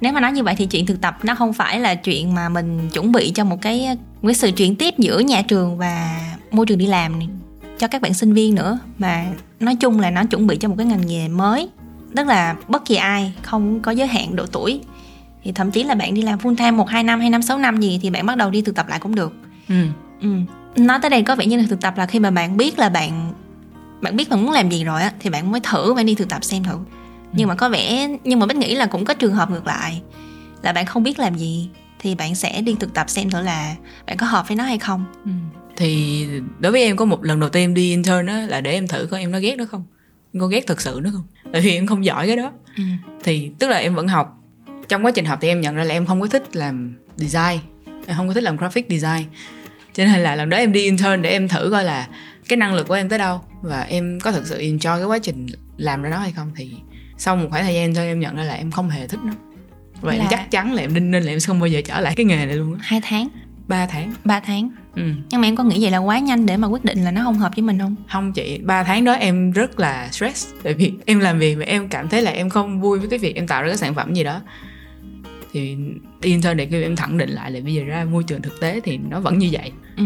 Nếu 0.00 0.12
mà 0.12 0.20
nói 0.20 0.32
như 0.32 0.42
vậy 0.42 0.54
thì 0.58 0.66
chuyện 0.66 0.86
thực 0.86 1.00
tập 1.00 1.18
nó 1.22 1.34
không 1.34 1.52
phải 1.52 1.80
là 1.80 1.94
chuyện 1.94 2.34
mà 2.34 2.48
mình 2.48 2.88
chuẩn 2.92 3.12
bị 3.12 3.30
cho 3.30 3.44
một 3.44 3.62
cái 3.62 3.96
một 4.22 4.26
cái 4.26 4.34
sự 4.34 4.50
chuyển 4.50 4.76
tiếp 4.76 4.94
giữa 4.98 5.18
nhà 5.18 5.42
trường 5.42 5.78
và 5.78 6.20
môi 6.50 6.66
trường 6.66 6.78
đi 6.78 6.86
làm 6.86 7.18
này, 7.18 7.28
cho 7.78 7.86
các 7.86 8.02
bạn 8.02 8.14
sinh 8.14 8.32
viên 8.32 8.54
nữa 8.54 8.78
mà 8.98 9.26
nói 9.60 9.76
chung 9.76 10.00
là 10.00 10.10
nó 10.10 10.24
chuẩn 10.24 10.46
bị 10.46 10.56
cho 10.56 10.68
một 10.68 10.74
cái 10.78 10.86
ngành 10.86 11.06
nghề 11.06 11.28
mới 11.28 11.68
tức 12.16 12.26
là 12.26 12.56
bất 12.68 12.84
kỳ 12.84 12.94
ai 12.94 13.32
không 13.42 13.80
có 13.80 13.92
giới 13.92 14.06
hạn 14.06 14.36
độ 14.36 14.46
tuổi 14.46 14.80
thì 15.44 15.52
thậm 15.52 15.70
chí 15.70 15.82
là 15.82 15.94
bạn 15.94 16.14
đi 16.14 16.22
làm 16.22 16.38
full 16.38 16.56
time 16.56 16.70
một 16.70 16.88
hai 16.88 17.02
năm 17.02 17.20
hai 17.20 17.30
năm 17.30 17.42
sáu 17.42 17.58
năm 17.58 17.80
gì 17.80 17.98
thì 18.02 18.10
bạn 18.10 18.26
bắt 18.26 18.36
đầu 18.36 18.50
đi 18.50 18.62
thực 18.62 18.74
tập 18.74 18.88
lại 18.88 18.98
cũng 18.98 19.14
được 19.14 19.32
ừ. 19.68 19.74
Ừ. 20.20 20.28
Nói 20.76 20.98
tới 21.02 21.10
đây 21.10 21.22
có 21.22 21.36
vẻ 21.36 21.46
như 21.46 21.56
là 21.56 21.64
thực 21.68 21.80
tập 21.80 21.94
là 21.98 22.06
khi 22.06 22.18
mà 22.18 22.30
bạn 22.30 22.56
biết 22.56 22.78
là 22.78 22.88
bạn 22.88 23.32
bạn 24.00 24.16
biết 24.16 24.30
bạn 24.30 24.42
muốn 24.42 24.52
làm 24.52 24.70
gì 24.70 24.84
rồi 24.84 25.02
á 25.02 25.12
thì 25.20 25.30
bạn 25.30 25.50
mới 25.50 25.60
thử 25.60 25.94
bạn 25.94 26.06
đi 26.06 26.14
thực 26.14 26.28
tập 26.28 26.44
xem 26.44 26.64
thử. 26.64 26.78
Nhưng 27.32 27.48
mà 27.48 27.54
có 27.54 27.68
vẻ 27.68 28.08
nhưng 28.24 28.38
mà 28.38 28.46
Bích 28.46 28.56
nghĩ 28.56 28.74
là 28.74 28.86
cũng 28.86 29.04
có 29.04 29.14
trường 29.14 29.34
hợp 29.34 29.50
ngược 29.50 29.66
lại. 29.66 30.02
Là 30.62 30.72
bạn 30.72 30.86
không 30.86 31.02
biết 31.02 31.18
làm 31.18 31.34
gì 31.34 31.70
thì 31.98 32.14
bạn 32.14 32.34
sẽ 32.34 32.60
đi 32.60 32.76
thực 32.80 32.94
tập 32.94 33.10
xem 33.10 33.30
thử 33.30 33.42
là 33.42 33.74
bạn 34.06 34.16
có 34.16 34.26
hợp 34.26 34.48
với 34.48 34.56
nó 34.56 34.64
hay 34.64 34.78
không. 34.78 35.04
Ừ. 35.24 35.30
thì 35.76 36.26
đối 36.58 36.72
với 36.72 36.82
em 36.82 36.96
có 36.96 37.04
một 37.04 37.24
lần 37.24 37.40
đầu 37.40 37.50
tiên 37.50 37.62
em 37.62 37.74
đi 37.74 37.90
intern 37.90 38.26
đó 38.26 38.34
là 38.34 38.60
để 38.60 38.72
em 38.72 38.88
thử 38.88 39.08
coi 39.10 39.20
em 39.20 39.30
nó 39.30 39.38
ghét 39.38 39.56
nó 39.58 39.64
không? 39.70 39.84
Em 40.32 40.40
có 40.40 40.46
ghét 40.46 40.66
thật 40.66 40.80
sự 40.80 41.00
nó 41.02 41.10
không? 41.12 41.24
Tại 41.52 41.62
vì 41.62 41.74
em 41.74 41.86
không 41.86 42.04
giỏi 42.04 42.26
cái 42.26 42.36
đó. 42.36 42.52
Ừ. 42.76 42.82
thì 43.24 43.50
tức 43.58 43.68
là 43.68 43.76
em 43.76 43.94
vẫn 43.94 44.08
học. 44.08 44.36
Trong 44.88 45.04
quá 45.04 45.10
trình 45.10 45.24
học 45.24 45.38
thì 45.42 45.48
em 45.48 45.60
nhận 45.60 45.74
ra 45.74 45.84
là 45.84 45.94
em 45.94 46.06
không 46.06 46.20
có 46.20 46.26
thích 46.26 46.56
làm 46.56 46.94
design. 47.16 47.60
Em 48.06 48.16
không 48.16 48.28
có 48.28 48.34
thích 48.34 48.42
làm 48.42 48.56
graphic 48.56 48.86
design. 48.90 49.24
Cho 49.92 50.04
nên 50.04 50.20
là 50.20 50.34
lần 50.34 50.48
đó 50.48 50.56
em 50.56 50.72
đi 50.72 50.84
intern 50.84 51.22
để 51.22 51.30
em 51.30 51.48
thử 51.48 51.68
coi 51.70 51.84
là 51.84 52.08
cái 52.48 52.56
năng 52.56 52.74
lực 52.74 52.88
của 52.88 52.94
em 52.94 53.08
tới 53.08 53.18
đâu 53.18 53.40
và 53.62 53.80
em 53.80 54.20
có 54.20 54.32
thực 54.32 54.46
sự 54.46 54.58
enjoy 54.58 54.98
cái 54.98 55.04
quá 55.04 55.18
trình 55.18 55.46
làm 55.76 56.02
ra 56.02 56.10
nó 56.10 56.18
hay 56.18 56.32
không 56.32 56.50
thì 56.56 56.72
sau 57.20 57.36
một 57.36 57.46
khoảng 57.50 57.64
thời 57.64 57.74
gian 57.74 57.94
thôi 57.94 58.06
em 58.06 58.20
nhận 58.20 58.36
ra 58.36 58.42
là 58.44 58.54
em 58.54 58.70
không 58.70 58.90
hề 58.90 59.06
thích 59.06 59.20
nó 59.24 59.32
và 60.00 60.12
em 60.12 60.20
Là- 60.20 60.26
chắc 60.30 60.50
chắn 60.50 60.72
là 60.72 60.82
em 60.82 60.94
đinh 60.94 61.10
ninh 61.10 61.22
là 61.22 61.32
em 61.32 61.40
sẽ 61.40 61.46
không 61.46 61.60
bao 61.60 61.66
giờ 61.66 61.80
trở 61.84 62.00
lại 62.00 62.14
cái 62.16 62.26
nghề 62.26 62.46
này 62.46 62.56
luôn 62.56 62.72
á 62.74 62.78
Hai 62.82 63.00
tháng, 63.04 63.28
ba 63.68 63.86
tháng 63.86 64.12
ba 64.24 64.40
tháng. 64.40 64.70
ừ. 64.94 65.02
Nhưng 65.30 65.40
mà 65.40 65.48
em 65.48 65.56
có 65.56 65.64
nghĩ 65.64 65.78
vậy 65.82 65.90
là 65.90 65.98
quá 65.98 66.18
nhanh 66.18 66.46
để 66.46 66.56
mà 66.56 66.68
quyết 66.68 66.84
định 66.84 67.04
là 67.04 67.10
nó 67.10 67.22
không 67.24 67.38
hợp 67.38 67.52
với 67.56 67.62
mình 67.62 67.78
không? 67.78 67.94
không 68.12 68.32
chị 68.32 68.58
ba 68.62 68.82
tháng 68.82 69.04
đó 69.04 69.12
em 69.12 69.50
rất 69.52 69.80
là 69.80 70.08
stress 70.12 70.48
tại 70.62 70.74
vì 70.74 70.92
em 71.06 71.20
làm 71.20 71.38
việc 71.38 71.54
mà 71.58 71.64
em 71.64 71.88
cảm 71.88 72.08
thấy 72.08 72.22
là 72.22 72.30
em 72.30 72.48
không 72.50 72.80
vui 72.80 72.98
với 72.98 73.08
cái 73.08 73.18
việc 73.18 73.36
em 73.36 73.46
tạo 73.46 73.62
ra 73.62 73.68
cái 73.68 73.76
sản 73.76 73.94
phẩm 73.94 74.14
gì 74.14 74.24
đó 74.24 74.40
thì 75.52 75.76
intern 76.22 76.56
để 76.56 76.66
kêu 76.66 76.82
em 76.82 76.96
khẳng 76.96 77.18
định 77.18 77.30
lại 77.30 77.50
là 77.50 77.60
bây 77.64 77.74
giờ 77.74 77.82
ra 77.84 78.04
môi 78.04 78.22
trường 78.24 78.42
thực 78.42 78.60
tế 78.60 78.80
thì 78.84 78.96
nó 79.10 79.20
vẫn 79.20 79.38
như 79.38 79.48
vậy 79.52 79.72
Ừ. 79.96 80.04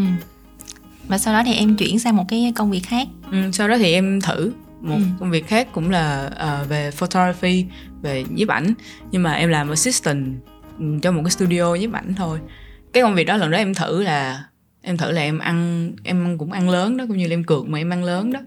Và 1.08 1.18
sau 1.18 1.34
đó 1.34 1.42
thì 1.46 1.54
em 1.54 1.76
chuyển 1.76 1.98
sang 1.98 2.16
một 2.16 2.24
cái 2.28 2.52
công 2.56 2.70
việc 2.70 2.80
khác. 2.80 3.08
ừ, 3.30 3.36
sau 3.52 3.68
đó 3.68 3.78
thì 3.78 3.92
em 3.92 4.20
thử 4.20 4.52
một 4.84 4.96
Ừ. 4.98 5.04
công 5.20 5.30
việc 5.30 5.46
khác 5.46 5.68
cũng 5.72 5.90
là 5.90 6.26
ờ, 6.36 6.64
về 6.68 6.90
photography 6.90 7.66
về 8.02 8.24
nhiếp 8.34 8.48
ảnh. 8.48 8.74
Nhưng 9.10 9.22
mà 9.22 9.32
em 9.32 9.48
làm 9.50 9.68
assistant 9.68 10.34
ừ, 10.78 10.84
cho 11.02 11.12
một 11.12 11.20
cái 11.24 11.30
studio 11.30 11.74
nhiếp 11.74 11.92
ảnh 11.92 12.14
thôi. 12.14 12.38
Cái 12.92 13.02
công 13.02 13.14
việc 13.14 13.24
đó 13.24 13.36
lần 13.36 13.50
đó 13.50 13.58
em 13.58 13.74
thử 13.74 14.02
là 14.02 14.44
em 14.82 14.96
thử 14.96 15.10
là 15.10 15.22
em 15.22 15.38
ăn 15.38 15.90
em 16.04 16.38
cũng 16.38 16.52
ăn 16.52 16.68
lớn 16.70 16.96
đó 16.96 17.04
cũng 17.08 17.16
như 17.16 17.26
là 17.26 17.32
em 17.34 17.44
cược 17.44 17.68
mà 17.68 17.78
em 17.78 17.90
ăn 17.92 18.04
lớn 18.04 18.32
đó. 18.32 18.40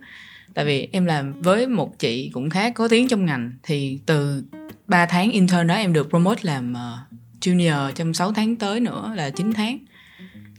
Tại 0.54 0.66
vì 0.66 0.88
em 0.92 1.06
làm 1.06 1.42
với 1.42 1.68
một 1.68 2.00
chị 2.00 2.30
cũng 2.34 2.50
khá 2.50 2.70
có 2.70 2.88
tiếng 2.88 3.08
trong 3.08 3.26
ngành 3.26 3.52
thì 3.64 4.00
từ 4.06 4.44
3 4.88 5.06
tháng 5.06 5.32
intern 5.32 5.68
đó 5.68 5.76
em 5.76 5.94
được 5.94 6.10
promote 6.10 6.40
làm 6.44 6.74
ờ, 6.74 6.98
junior 7.42 7.92
trong 7.92 8.14
6 8.14 8.34
tháng 8.34 8.56
tới 8.56 8.80
nữa 8.80 9.12
là 9.16 9.30
9 9.30 9.54
tháng 9.54 9.78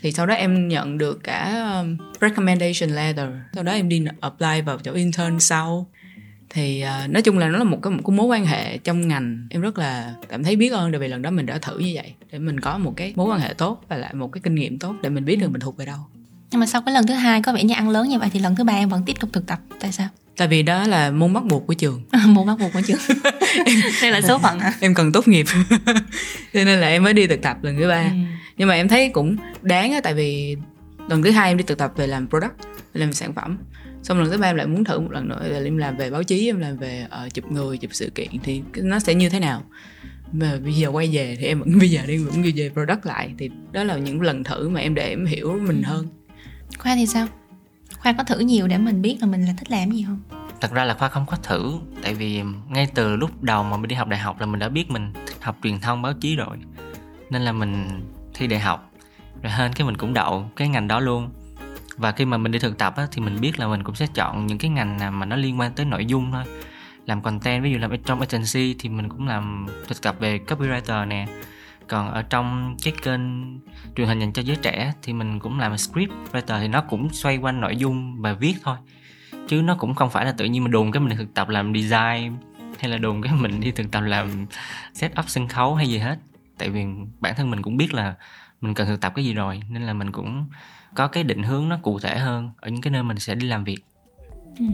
thì 0.02 0.12
sau 0.12 0.26
đó 0.26 0.34
em 0.34 0.68
nhận 0.68 0.98
được 0.98 1.20
cả 1.24 1.64
um, 1.78 1.96
recommendation 2.20 2.90
letter 2.90 3.28
sau 3.54 3.64
đó 3.64 3.72
em 3.72 3.88
đi 3.88 4.04
apply 4.20 4.60
vào 4.64 4.78
chỗ 4.78 4.92
intern 4.92 5.40
sau 5.40 5.86
thì 6.50 6.84
uh, 7.04 7.10
nói 7.10 7.22
chung 7.22 7.38
là 7.38 7.48
nó 7.48 7.58
là 7.58 7.64
một 7.64 7.78
cái 7.82 7.90
một 7.90 8.02
cái 8.06 8.16
mối 8.16 8.26
quan 8.26 8.46
hệ 8.46 8.78
trong 8.78 9.08
ngành 9.08 9.46
em 9.50 9.60
rất 9.62 9.78
là 9.78 10.14
cảm 10.28 10.44
thấy 10.44 10.56
biết 10.56 10.72
ơn 10.72 10.92
tại 10.92 10.98
vì 10.98 11.08
lần 11.08 11.22
đó 11.22 11.30
mình 11.30 11.46
đã 11.46 11.58
thử 11.58 11.78
như 11.78 11.92
vậy 11.94 12.12
để 12.32 12.38
mình 12.38 12.60
có 12.60 12.78
một 12.78 12.92
cái 12.96 13.12
mối 13.16 13.30
quan 13.30 13.40
hệ 13.40 13.54
tốt 13.54 13.84
và 13.88 13.96
lại 13.96 14.14
một 14.14 14.32
cái 14.32 14.40
kinh 14.44 14.54
nghiệm 14.54 14.78
tốt 14.78 14.94
để 15.02 15.08
mình 15.08 15.24
biết 15.24 15.36
được 15.36 15.50
mình 15.50 15.60
thuộc 15.60 15.76
về 15.76 15.86
đâu 15.86 15.98
Nhưng 16.50 16.60
mà 16.60 16.66
sau 16.66 16.82
cái 16.82 16.94
lần 16.94 17.06
thứ 17.06 17.14
hai 17.14 17.42
có 17.42 17.52
vẻ 17.52 17.64
như 17.64 17.74
ăn 17.74 17.88
lớn 17.88 18.08
như 18.08 18.18
vậy 18.18 18.28
thì 18.32 18.40
lần 18.40 18.56
thứ 18.56 18.64
ba 18.64 18.72
em 18.72 18.88
vẫn 18.88 19.02
tiếp 19.06 19.16
tục 19.20 19.30
thực 19.32 19.46
tập. 19.46 19.58
Tại 19.80 19.92
sao? 19.92 20.08
tại 20.36 20.48
vì 20.48 20.62
đó 20.62 20.86
là 20.86 21.10
môn 21.10 21.32
bắt 21.32 21.44
buộc 21.44 21.66
của 21.66 21.74
trường 21.74 22.02
Một 22.26 22.44
bắt 22.44 22.58
buộc 22.58 22.72
của 22.72 22.80
trường. 22.86 22.98
Đây 24.02 24.10
là 24.10 24.20
số 24.20 24.38
phận 24.38 24.60
hả? 24.60 24.72
em 24.80 24.94
cần 24.94 25.12
tốt 25.12 25.28
nghiệp 25.28 25.46
cho 26.54 26.64
nên 26.64 26.80
là 26.80 26.88
em 26.88 27.02
mới 27.02 27.12
đi 27.12 27.26
thực 27.26 27.42
tập 27.42 27.56
lần 27.62 27.76
thứ 27.78 27.88
ba 27.88 28.02
Ừ. 28.02 28.37
nhưng 28.58 28.68
mà 28.68 28.74
em 28.74 28.88
thấy 28.88 29.08
cũng 29.08 29.36
đáng 29.62 29.92
á 29.92 30.00
tại 30.00 30.14
vì 30.14 30.56
lần 31.08 31.22
thứ 31.22 31.30
hai 31.30 31.50
em 31.50 31.56
đi 31.56 31.64
thực 31.64 31.78
tập 31.78 31.92
về 31.96 32.06
làm 32.06 32.28
product 32.28 32.52
làm 32.92 33.12
sản 33.12 33.32
phẩm. 33.32 33.58
Xong 34.02 34.20
lần 34.20 34.30
thứ 34.30 34.38
ba 34.38 34.50
em 34.50 34.56
lại 34.56 34.66
muốn 34.66 34.84
thử 34.84 35.00
một 35.00 35.10
lần 35.10 35.28
nữa 35.28 35.48
là 35.48 35.58
em 35.64 35.76
làm 35.76 35.96
về 35.96 36.10
báo 36.10 36.22
chí 36.22 36.48
em 36.48 36.60
làm 36.60 36.76
về 36.76 37.06
ờ, 37.10 37.28
chụp 37.28 37.52
người 37.52 37.78
chụp 37.78 37.90
sự 37.94 38.10
kiện 38.14 38.28
thì 38.42 38.62
nó 38.76 38.98
sẽ 38.98 39.14
như 39.14 39.28
thế 39.28 39.40
nào? 39.40 39.62
Mà 40.32 40.58
bây 40.64 40.72
giờ 40.72 40.88
quay 40.88 41.08
về 41.12 41.36
thì 41.40 41.46
em 41.46 41.60
vẫn 41.60 41.78
bây 41.78 41.90
giờ 41.90 42.00
đi 42.06 42.16
vẫn 42.16 42.42
đi 42.42 42.52
về 42.56 42.70
product 42.70 43.06
lại 43.06 43.34
thì 43.38 43.50
đó 43.72 43.84
là 43.84 43.96
những 43.96 44.20
lần 44.20 44.44
thử 44.44 44.68
mà 44.68 44.80
em 44.80 44.94
để 44.94 45.08
em 45.08 45.26
hiểu 45.26 45.58
mình 45.62 45.82
hơn. 45.82 46.06
Khoa 46.78 46.94
thì 46.94 47.06
sao? 47.06 47.26
Khoa 47.98 48.12
có 48.12 48.24
thử 48.24 48.38
nhiều 48.38 48.68
để 48.68 48.78
mình 48.78 49.02
biết 49.02 49.16
là 49.20 49.26
mình 49.26 49.46
là 49.46 49.52
thích 49.58 49.70
làm 49.70 49.90
gì 49.90 50.04
không? 50.06 50.20
thật 50.60 50.72
ra 50.72 50.84
là 50.84 50.94
khoa 50.94 51.08
không 51.08 51.26
có 51.26 51.36
thử 51.36 51.72
tại 52.02 52.14
vì 52.14 52.42
ngay 52.68 52.88
từ 52.94 53.16
lúc 53.16 53.42
đầu 53.42 53.62
mà 53.62 53.76
mình 53.76 53.88
đi 53.88 53.94
học 53.94 54.08
đại 54.08 54.20
học 54.20 54.40
là 54.40 54.46
mình 54.46 54.60
đã 54.60 54.68
biết 54.68 54.90
mình 54.90 55.12
thích 55.26 55.36
học 55.40 55.56
truyền 55.62 55.80
thông 55.80 56.02
báo 56.02 56.12
chí 56.20 56.36
rồi. 56.36 56.56
Nên 57.30 57.42
là 57.42 57.52
mình 57.52 58.00
thi 58.38 58.46
đại 58.46 58.60
học 58.60 58.90
rồi 59.42 59.52
hên 59.52 59.72
cái 59.72 59.86
mình 59.86 59.96
cũng 59.96 60.14
đậu 60.14 60.50
cái 60.56 60.68
ngành 60.68 60.88
đó 60.88 61.00
luôn. 61.00 61.30
Và 61.96 62.12
khi 62.12 62.24
mà 62.24 62.36
mình 62.36 62.52
đi 62.52 62.58
thực 62.58 62.78
tập 62.78 62.94
á, 62.96 63.06
thì 63.10 63.22
mình 63.22 63.40
biết 63.40 63.58
là 63.58 63.66
mình 63.66 63.84
cũng 63.84 63.94
sẽ 63.94 64.06
chọn 64.14 64.46
những 64.46 64.58
cái 64.58 64.70
ngành 64.70 64.98
nào 64.98 65.10
mà 65.10 65.26
nó 65.26 65.36
liên 65.36 65.60
quan 65.60 65.72
tới 65.72 65.86
nội 65.86 66.06
dung 66.06 66.32
thôi. 66.32 66.44
Làm 67.06 67.22
content 67.22 67.62
ví 67.62 67.72
dụ 67.72 67.78
làm 67.78 68.02
trong 68.04 68.20
agency 68.20 68.74
thì 68.78 68.88
mình 68.88 69.08
cũng 69.08 69.28
làm 69.28 69.66
thực 69.88 70.02
tập 70.02 70.16
về 70.18 70.40
copywriter 70.46 71.08
nè. 71.08 71.26
Còn 71.88 72.10
ở 72.10 72.22
trong 72.22 72.76
cái 72.82 72.94
kênh 73.02 73.20
truyền 73.96 74.08
hình 74.08 74.18
dành 74.18 74.32
cho 74.32 74.42
giới 74.42 74.56
trẻ 74.56 74.92
thì 75.02 75.12
mình 75.12 75.38
cũng 75.38 75.58
làm 75.58 75.78
script 75.78 76.12
writer 76.32 76.60
thì 76.60 76.68
nó 76.68 76.80
cũng 76.80 77.08
xoay 77.12 77.36
quanh 77.36 77.60
nội 77.60 77.76
dung 77.76 78.22
và 78.22 78.32
viết 78.32 78.54
thôi. 78.62 78.76
Chứ 79.48 79.62
nó 79.62 79.74
cũng 79.74 79.94
không 79.94 80.10
phải 80.10 80.24
là 80.24 80.32
tự 80.32 80.44
nhiên 80.44 80.64
mình 80.64 80.72
đùn 80.72 80.92
cái 80.92 81.00
mình 81.00 81.16
thực 81.16 81.34
tập 81.34 81.48
làm 81.48 81.74
design 81.74 82.36
hay 82.78 82.90
là 82.90 82.98
đùn 82.98 83.22
cái 83.22 83.32
mình 83.32 83.60
đi 83.60 83.70
thực 83.70 83.90
tập 83.90 84.00
làm 84.00 84.46
set 84.94 85.18
up 85.18 85.28
sân 85.28 85.48
khấu 85.48 85.74
hay 85.74 85.88
gì 85.88 85.98
hết 85.98 86.16
tại 86.58 86.70
vì 86.70 86.84
bản 87.20 87.34
thân 87.36 87.50
mình 87.50 87.62
cũng 87.62 87.76
biết 87.76 87.94
là 87.94 88.14
mình 88.60 88.74
cần 88.74 88.86
thực 88.86 89.00
tập 89.00 89.12
cái 89.16 89.24
gì 89.24 89.34
rồi, 89.34 89.62
nên 89.70 89.82
là 89.82 89.92
mình 89.92 90.12
cũng 90.12 90.46
có 90.94 91.08
cái 91.08 91.24
định 91.24 91.42
hướng 91.42 91.68
nó 91.68 91.78
cụ 91.82 91.98
thể 91.98 92.18
hơn 92.18 92.50
ở 92.60 92.70
những 92.70 92.82
cái 92.82 92.90
nơi 92.90 93.02
mình 93.02 93.18
sẽ 93.18 93.34
đi 93.34 93.46
làm 93.46 93.64
việc. 93.64 93.84
Ừ. 94.58 94.64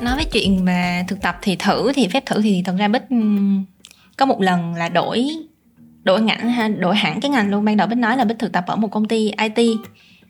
nói 0.00 0.16
về 0.16 0.24
chuyện 0.24 0.64
mà 0.64 1.04
thực 1.08 1.20
tập 1.20 1.38
thì 1.42 1.56
thử, 1.56 1.92
thì 1.94 2.08
phép 2.08 2.26
thử 2.26 2.42
thì 2.42 2.62
thật 2.64 2.74
ra 2.78 2.88
bích 2.88 3.08
ừ, 3.10 3.16
có 4.16 4.26
một 4.26 4.40
lần 4.40 4.74
là 4.74 4.88
đổi 4.88 5.28
đổi 6.02 6.22
ngành 6.22 6.50
ha, 6.50 6.68
đổi 6.68 6.96
hẳn 6.96 7.20
cái 7.20 7.30
ngành 7.30 7.50
luôn. 7.50 7.64
Ban 7.64 7.76
đầu 7.76 7.86
bích 7.86 7.98
nói 7.98 8.16
là 8.16 8.24
bích 8.24 8.38
thực 8.38 8.52
tập 8.52 8.64
ở 8.66 8.76
một 8.76 8.88
công 8.88 9.08
ty 9.08 9.32
it 9.38 9.66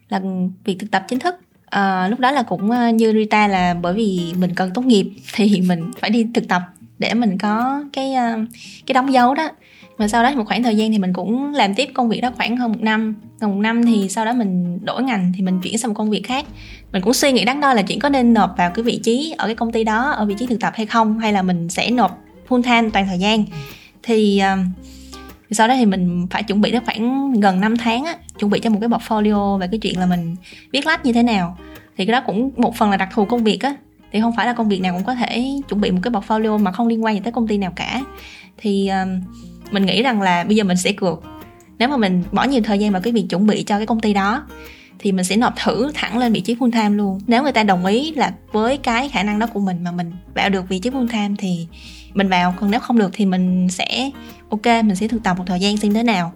là 0.09 0.21
việc 0.65 0.77
thực 0.79 0.91
tập 0.91 1.05
chính 1.09 1.19
thức 1.19 1.35
à, 1.71 2.09
lúc 2.09 2.21
đó 2.21 2.31
là 2.31 2.43
cũng 2.43 2.71
ờ, 2.71 2.89
như 2.89 3.13
Rita 3.13 3.49
là 3.49 3.75
bởi 3.75 3.95
vì 3.95 4.33
mình 4.39 4.55
cần 4.55 4.71
tốt 4.75 4.85
nghiệp 4.85 5.11
thì 5.35 5.61
mình 5.61 5.91
phải 6.01 6.11
đi 6.11 6.27
thực 6.35 6.49
tập 6.49 6.63
để 6.99 7.15
mình 7.15 7.39
có 7.39 7.85
cái 7.93 8.15
ờ, 8.15 8.39
cái 8.87 8.95
đóng 8.95 9.13
dấu 9.13 9.35
đó. 9.35 9.49
Mà 9.99 10.09
sau 10.09 10.23
đó 10.23 10.31
một 10.37 10.45
khoảng 10.47 10.63
thời 10.63 10.77
gian 10.77 10.93
thì 10.93 10.99
mình 10.99 11.13
cũng 11.13 11.55
làm 11.55 11.75
tiếp 11.75 11.91
công 11.95 12.09
việc 12.09 12.21
đó 12.21 12.31
khoảng 12.37 12.57
hơn 12.57 12.73
một 12.73 12.81
năm. 12.81 13.15
Gần 13.41 13.51
một 13.51 13.61
năm 13.61 13.87
thì 13.87 14.09
sau 14.09 14.25
đó 14.25 14.33
mình 14.33 14.79
đổi 14.85 15.03
ngành 15.03 15.33
thì 15.37 15.43
mình 15.43 15.61
chuyển 15.63 15.79
sang 15.79 15.89
một 15.89 15.95
công 15.95 16.11
việc 16.11 16.23
khác. 16.25 16.47
Mình 16.93 17.03
cũng 17.03 17.15
suy 17.15 17.33
nghĩ 17.33 17.45
đắn 17.45 17.61
đo 17.61 17.75
là 17.75 17.83
chuyện 17.83 17.99
có 17.99 18.09
nên 18.09 18.35
nộp 18.35 18.55
vào 18.57 18.71
cái 18.71 18.83
vị 18.83 19.01
trí 19.03 19.35
ở 19.39 19.47
cái 19.47 19.55
công 19.55 19.73
ty 19.73 19.85
đó 19.85 20.11
ở 20.11 20.25
vị 20.25 20.35
trí 20.39 20.47
thực 20.47 20.61
tập 20.61 20.73
hay 20.77 20.87
không 20.87 21.19
hay 21.19 21.33
là 21.33 21.43
mình 21.43 21.69
sẽ 21.69 21.91
nộp 21.91 22.19
full 22.49 22.63
time 22.63 22.91
toàn 22.93 23.07
thời 23.07 23.19
gian. 23.19 23.45
Thì 24.03 24.43
thì 24.43 24.43
sau 25.51 25.69
đó 25.69 25.75
thì 25.77 25.87
mình 25.87 26.27
phải 26.31 26.43
chuẩn 26.43 26.61
bị 26.61 26.73
tới 26.73 26.81
khoảng 26.85 27.33
gần 27.41 27.61
5 27.61 27.77
tháng 27.77 28.05
á 28.05 28.17
chuẩn 28.39 28.51
bị 28.51 28.61
cho 28.61 28.71
một 28.71 28.79
cái 28.81 28.89
portfolio 28.89 29.59
về 29.59 29.69
cái 29.71 29.79
chuyện 29.79 29.99
là 29.99 30.07
mình 30.07 30.37
viết 30.73 30.87
lách 30.87 31.05
như 31.05 31.13
thế 31.13 31.23
nào. 31.23 31.59
Thì 31.97 32.07
cái 32.07 32.13
đó 32.13 32.21
cũng 32.27 32.51
một 32.57 32.77
phần 32.77 32.91
là 32.91 32.97
đặc 32.97 33.09
thù 33.13 33.25
công 33.25 33.45
việc 33.45 33.61
á. 33.61 33.75
Thì 34.13 34.21
không 34.21 34.37
phải 34.37 34.47
là 34.47 34.53
công 34.53 34.69
việc 34.69 34.81
nào 34.81 34.95
cũng 34.95 35.05
có 35.05 35.15
thể 35.15 35.61
chuẩn 35.69 35.81
bị 35.81 35.91
một 35.91 36.01
cái 36.03 36.13
portfolio 36.13 36.59
mà 36.59 36.73
không 36.73 36.89
liên 36.89 37.05
quan 37.05 37.15
gì 37.15 37.21
tới 37.25 37.33
công 37.33 37.49
ty 37.49 37.59
nào 37.59 37.73
cả. 37.77 38.01
Thì 38.59 38.89
um, 38.89 39.21
mình 39.71 39.87
nghĩ 39.87 40.03
rằng 40.03 40.23
là 40.23 40.45
bây 40.45 40.57
giờ 40.57 40.65
mình 40.65 40.77
sẽ 40.77 40.93
cược. 40.93 41.23
Nếu 41.79 41.89
mà 41.89 41.97
mình 41.97 42.23
bỏ 42.33 42.45
nhiều 42.45 42.63
thời 42.65 42.79
gian 42.79 42.93
vào 42.93 43.03
cái 43.03 43.13
việc 43.13 43.27
chuẩn 43.31 43.47
bị 43.47 43.63
cho 43.63 43.77
cái 43.77 43.87
công 43.87 44.01
ty 44.01 44.15
đó 44.15 44.43
thì 44.99 45.13
mình 45.13 45.25
sẽ 45.25 45.37
nộp 45.37 45.55
thử 45.65 45.91
thẳng 45.95 46.19
lên 46.19 46.33
vị 46.33 46.41
trí 46.41 46.55
full 46.55 46.71
time 46.71 46.91
luôn. 46.91 47.21
Nếu 47.27 47.43
người 47.43 47.53
ta 47.53 47.63
đồng 47.63 47.87
ý 47.87 48.13
là 48.13 48.33
với 48.53 48.77
cái 48.77 49.09
khả 49.09 49.23
năng 49.23 49.39
đó 49.39 49.47
của 49.47 49.61
mình 49.61 49.85
mà 49.85 49.93
mình 49.93 50.13
vào 50.35 50.49
được 50.49 50.69
vị 50.69 50.79
trí 50.79 50.91
full 50.91 51.09
time 51.09 51.35
thì 51.39 51.67
mình 52.15 52.29
vào 52.29 52.55
còn 52.61 52.71
nếu 52.71 52.81
không 52.81 52.99
được 52.99 53.11
thì 53.13 53.27
mình 53.27 53.69
sẽ 53.69 54.11
ok 54.51 54.67
mình 54.67 54.97
sẽ 54.97 55.09
thực 55.09 55.23
tập 55.23 55.39
một 55.39 55.45
thời 55.47 55.61
gian 55.61 55.77
xem 55.77 55.95
thế 55.95 56.03
nào. 56.03 56.33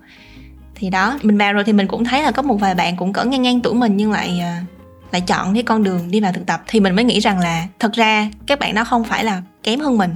Thì 0.74 0.90
đó 0.90 1.18
mình 1.22 1.38
vào 1.38 1.52
rồi 1.52 1.64
thì 1.64 1.72
mình 1.72 1.86
cũng 1.86 2.04
thấy 2.04 2.22
là 2.22 2.30
có 2.30 2.42
một 2.42 2.56
vài 2.56 2.74
bạn 2.74 2.96
cũng 2.96 3.12
cỡ 3.12 3.24
ngang 3.24 3.42
ngang 3.42 3.60
tuổi 3.60 3.74
mình 3.74 3.96
nhưng 3.96 4.12
lại 4.12 4.40
à, 4.40 4.64
lại 5.12 5.20
chọn 5.20 5.54
cái 5.54 5.62
con 5.62 5.82
đường 5.82 6.10
đi 6.10 6.20
vào 6.20 6.32
thực 6.32 6.46
tập. 6.46 6.62
Thì 6.66 6.80
mình 6.80 6.94
mới 6.94 7.04
nghĩ 7.04 7.20
rằng 7.20 7.38
là 7.38 7.66
thật 7.78 7.92
ra 7.92 8.30
các 8.46 8.58
bạn 8.58 8.74
đó 8.74 8.84
không 8.84 9.04
phải 9.04 9.24
là 9.24 9.42
kém 9.62 9.80
hơn 9.80 9.98
mình 9.98 10.10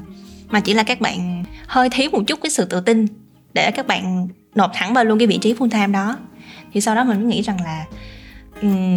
mà 0.49 0.61
chỉ 0.61 0.75
là 0.75 0.83
các 0.83 1.01
bạn 1.01 1.45
hơi 1.67 1.91
thiếu 1.91 2.11
một 2.13 2.23
chút 2.27 2.39
cái 2.43 2.51
sự 2.51 2.65
tự 2.65 2.81
tin 2.81 3.07
để 3.55 3.71
các 3.71 3.87
bạn 3.87 4.29
nộp 4.55 4.71
thẳng 4.75 4.95
vào 4.95 5.05
luôn 5.05 5.19
cái 5.19 5.27
vị 5.27 5.39
trí 5.39 5.55
full 5.55 5.71
time 5.71 5.87
đó. 5.87 6.19
Thì 6.73 6.81
sau 6.81 6.95
đó 6.95 7.05
mình 7.05 7.17
mới 7.17 7.27
nghĩ 7.27 7.43
rằng 7.43 7.65
là 7.65 7.85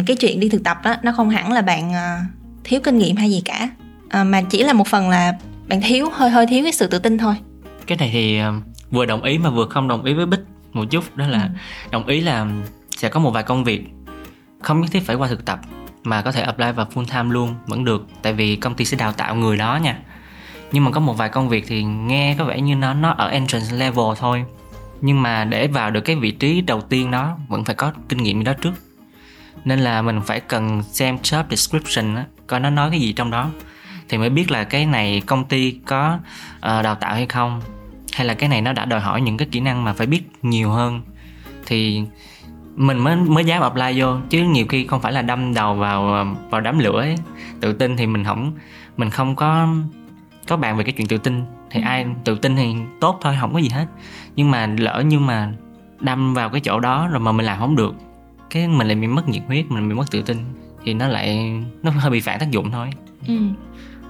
cái 0.06 0.16
chuyện 0.16 0.40
đi 0.40 0.48
thực 0.48 0.64
tập 0.64 0.80
đó 0.84 0.94
nó 1.02 1.12
không 1.12 1.30
hẳn 1.30 1.52
là 1.52 1.62
bạn 1.62 1.90
uh, 1.90 2.26
thiếu 2.64 2.80
kinh 2.80 2.98
nghiệm 2.98 3.16
hay 3.16 3.30
gì 3.30 3.42
cả. 3.44 3.68
Uh, 4.20 4.26
mà 4.26 4.42
chỉ 4.42 4.62
là 4.62 4.72
một 4.72 4.86
phần 4.86 5.10
là 5.10 5.34
bạn 5.68 5.80
thiếu 5.80 6.08
hơi 6.12 6.30
hơi 6.30 6.46
thiếu 6.46 6.62
cái 6.62 6.72
sự 6.72 6.86
tự 6.86 6.98
tin 6.98 7.18
thôi 7.18 7.34
cái 7.86 7.98
này 7.98 8.10
thì 8.12 8.38
ờ, 8.38 8.52
vừa 8.90 9.06
đồng 9.06 9.22
ý 9.22 9.38
mà 9.38 9.50
vừa 9.50 9.66
không 9.66 9.88
đồng 9.88 10.04
ý 10.04 10.14
với 10.14 10.26
bích 10.26 10.40
một 10.72 10.84
chút. 10.90 11.04
Đó 11.16 11.26
là 11.26 11.42
ừ. 11.42 11.48
đồng 11.90 12.06
ý 12.06 12.20
là 12.20 12.46
sẽ 12.90 13.08
có 13.08 13.20
một 13.20 13.30
vài 13.30 13.42
công 13.42 13.64
việc 13.64 13.84
không 14.62 14.80
nhất 14.80 14.90
thiết 14.90 15.06
phải 15.06 15.16
qua 15.16 15.28
thực 15.28 15.44
tập 15.44 15.60
mà 16.04 16.22
có 16.22 16.32
thể 16.32 16.42
apply 16.42 16.72
vào 16.72 16.86
full 16.94 17.04
time 17.04 17.32
luôn 17.32 17.54
vẫn 17.66 17.84
được. 17.84 18.06
Tại 18.22 18.32
vì 18.32 18.56
công 18.56 18.74
ty 18.74 18.84
sẽ 18.84 18.96
đào 18.96 19.12
tạo 19.12 19.34
người 19.34 19.56
đó 19.56 19.78
nha. 19.82 19.98
Nhưng 20.72 20.84
mà 20.84 20.90
có 20.90 21.00
một 21.00 21.14
vài 21.14 21.28
công 21.28 21.48
việc 21.48 21.64
thì 21.68 21.82
nghe 21.82 22.36
có 22.38 22.44
vẻ 22.44 22.60
như 22.60 22.74
nó 22.74 22.94
nó 22.94 23.10
ở 23.10 23.28
entrance 23.28 23.76
level 23.76 24.04
thôi. 24.18 24.44
Nhưng 25.00 25.22
mà 25.22 25.44
để 25.44 25.66
vào 25.66 25.90
được 25.90 26.00
cái 26.00 26.16
vị 26.16 26.30
trí 26.30 26.60
đầu 26.60 26.80
tiên 26.80 27.10
đó 27.10 27.36
vẫn 27.48 27.64
phải 27.64 27.74
có 27.74 27.92
kinh 28.08 28.22
nghiệm 28.22 28.44
đó 28.44 28.52
trước. 28.52 28.72
Nên 29.64 29.80
là 29.80 30.02
mình 30.02 30.20
phải 30.20 30.40
cần 30.40 30.82
xem 30.82 31.16
job 31.22 31.44
description 31.50 32.14
á 32.14 32.24
coi 32.46 32.60
nó 32.60 32.70
nói 32.70 32.90
cái 32.90 33.00
gì 33.00 33.12
trong 33.12 33.30
đó 33.30 33.50
thì 34.12 34.18
mới 34.18 34.30
biết 34.30 34.50
là 34.50 34.64
cái 34.64 34.86
này 34.86 35.22
công 35.26 35.44
ty 35.44 35.70
có 35.86 36.18
uh, 36.56 36.62
đào 36.62 36.94
tạo 36.94 37.14
hay 37.14 37.26
không 37.26 37.60
hay 38.12 38.26
là 38.26 38.34
cái 38.34 38.48
này 38.48 38.62
nó 38.62 38.72
đã 38.72 38.84
đòi 38.84 39.00
hỏi 39.00 39.20
những 39.20 39.36
cái 39.36 39.48
kỹ 39.50 39.60
năng 39.60 39.84
mà 39.84 39.92
phải 39.92 40.06
biết 40.06 40.22
nhiều 40.42 40.70
hơn 40.70 41.00
thì 41.66 42.02
mình 42.76 42.98
mới 42.98 43.16
mới 43.16 43.44
dám 43.44 43.62
apply 43.62 44.00
vô 44.00 44.16
chứ 44.30 44.42
nhiều 44.42 44.66
khi 44.68 44.86
không 44.86 45.00
phải 45.00 45.12
là 45.12 45.22
đâm 45.22 45.54
đầu 45.54 45.74
vào 45.74 46.26
vào 46.50 46.60
đám 46.60 46.78
lửa 46.78 47.00
ấy. 47.00 47.16
tự 47.60 47.72
tin 47.72 47.96
thì 47.96 48.06
mình 48.06 48.24
không 48.24 48.52
mình 48.96 49.10
không 49.10 49.36
có 49.36 49.68
có 50.48 50.56
bạn 50.56 50.76
về 50.76 50.84
cái 50.84 50.92
chuyện 50.92 51.06
tự 51.06 51.18
tin 51.18 51.44
thì 51.70 51.80
ừ. 51.80 51.84
ai 51.86 52.06
tự 52.24 52.34
tin 52.34 52.56
thì 52.56 52.74
tốt 53.00 53.18
thôi 53.20 53.36
không 53.40 53.52
có 53.52 53.58
gì 53.58 53.68
hết 53.68 53.86
nhưng 54.36 54.50
mà 54.50 54.66
lỡ 54.78 55.02
như 55.06 55.18
mà 55.18 55.52
đâm 56.00 56.34
vào 56.34 56.48
cái 56.48 56.60
chỗ 56.60 56.80
đó 56.80 57.08
rồi 57.08 57.20
mà 57.20 57.32
mình 57.32 57.46
làm 57.46 57.58
không 57.58 57.76
được 57.76 57.94
cái 58.50 58.68
mình 58.68 58.86
lại 58.86 58.96
bị 58.96 59.06
mất 59.06 59.28
nhiệt 59.28 59.42
huyết 59.46 59.70
mình 59.70 59.88
bị 59.88 59.94
mất 59.94 60.10
tự 60.10 60.22
tin 60.22 60.36
thì 60.84 60.94
nó 60.94 61.08
lại 61.08 61.52
nó 61.82 61.90
hơi 61.90 62.10
bị 62.10 62.20
phản 62.20 62.40
tác 62.40 62.50
dụng 62.50 62.70
thôi 62.70 62.90
ừ 63.26 63.34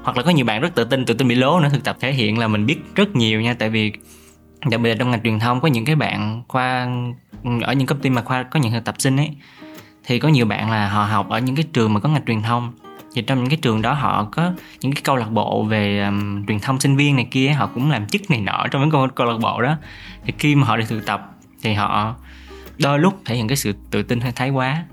hoặc 0.03 0.17
là 0.17 0.23
có 0.23 0.31
nhiều 0.31 0.47
bạn 0.47 0.61
rất 0.61 0.75
tự 0.75 0.85
tin 0.85 1.07
tự 1.07 1.15
tin 1.15 1.29
bị 1.29 1.35
lố 1.35 1.61
nữa 1.61 1.69
thực 1.73 1.85
tập 1.85 1.97
thể 2.01 2.13
hiện 2.13 2.39
là 2.39 2.49
mình 2.49 2.67
biết 2.67 2.79
rất 2.95 3.17
nhiều 3.17 3.41
nha. 3.41 3.55
Tại 3.55 3.71
vì 3.71 3.93
đặc 4.71 4.81
biệt 4.81 4.91
là 4.91 4.97
trong 4.99 5.11
ngành 5.11 5.23
truyền 5.23 5.39
thông 5.39 5.61
có 5.61 5.69
những 5.69 5.85
cái 5.85 5.97
bạn 5.97 6.43
khoa 6.49 6.89
ở 7.63 7.73
những 7.73 7.87
công 7.87 7.99
ty 7.99 8.11
mà 8.11 8.23
khoa 8.23 8.43
có 8.43 8.61
những 8.61 8.73
thực 8.73 8.85
tập 8.85 8.95
sinh 8.99 9.17
ấy 9.17 9.31
thì 10.05 10.19
có 10.19 10.29
nhiều 10.29 10.47
bạn 10.47 10.71
là 10.71 10.89
họ 10.89 11.05
học 11.05 11.29
ở 11.29 11.39
những 11.39 11.57
cái 11.57 11.65
trường 11.73 11.95
mà 11.95 12.01
có 12.01 12.09
ngành 12.09 12.25
truyền 12.27 12.43
thông. 12.43 12.73
Thì 13.15 13.23
trong 13.23 13.39
những 13.39 13.49
cái 13.49 13.59
trường 13.63 13.83
đó 13.83 13.93
họ 13.93 14.29
có 14.33 14.53
những 14.81 14.93
cái 14.93 15.03
câu 15.05 15.17
lạc 15.17 15.31
bộ 15.31 15.65
về 15.65 16.05
um, 16.05 16.47
truyền 16.47 16.61
thông 16.61 16.81
sinh 16.81 16.97
viên 16.97 17.17
này 17.17 17.29
kia 17.31 17.49
họ 17.49 17.67
cũng 17.67 17.91
làm 17.91 18.07
chức 18.07 18.31
này 18.31 18.41
nọ 18.41 18.67
trong 18.71 18.83
những 18.83 18.91
câu, 18.91 19.09
câu 19.15 19.27
lạc 19.27 19.39
bộ 19.41 19.63
đó. 19.63 19.77
Thì 20.25 20.33
khi 20.39 20.55
mà 20.55 20.67
họ 20.67 20.77
đi 20.77 20.85
thực 20.89 21.07
tập 21.07 21.31
thì 21.63 21.75
họ 21.75 22.15
đôi 22.79 22.99
lúc 22.99 23.21
thể 23.25 23.37
hiện 23.37 23.49
cái 23.49 23.57
sự 23.57 23.73
tự 23.91 24.03
tin 24.03 24.21
hơi 24.21 24.33
thái 24.33 24.51
quá 24.51 24.85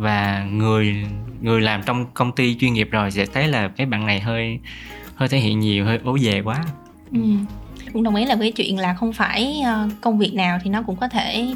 và 0.00 0.46
người 0.52 0.96
người 1.40 1.60
làm 1.60 1.82
trong 1.86 2.06
công 2.14 2.32
ty 2.32 2.56
chuyên 2.60 2.72
nghiệp 2.72 2.88
rồi 2.90 3.10
sẽ 3.10 3.26
thấy 3.26 3.48
là 3.48 3.68
cái 3.68 3.86
bạn 3.86 4.06
này 4.06 4.20
hơi 4.20 4.58
hơi 5.14 5.28
thể 5.28 5.38
hiện 5.38 5.60
nhiều 5.60 5.84
hơi 5.84 5.98
ố 6.04 6.18
về 6.22 6.40
quá. 6.40 6.64
Ừ. 7.12 7.20
cũng 7.92 8.02
đồng 8.02 8.14
ý 8.14 8.24
là 8.24 8.34
với 8.34 8.52
chuyện 8.52 8.78
là 8.78 8.94
không 8.94 9.12
phải 9.12 9.60
ờ, 9.64 9.88
công 10.00 10.18
việc 10.18 10.34
nào 10.34 10.58
thì 10.62 10.70
nó 10.70 10.82
cũng 10.82 10.96
có 10.96 11.08
thể 11.08 11.46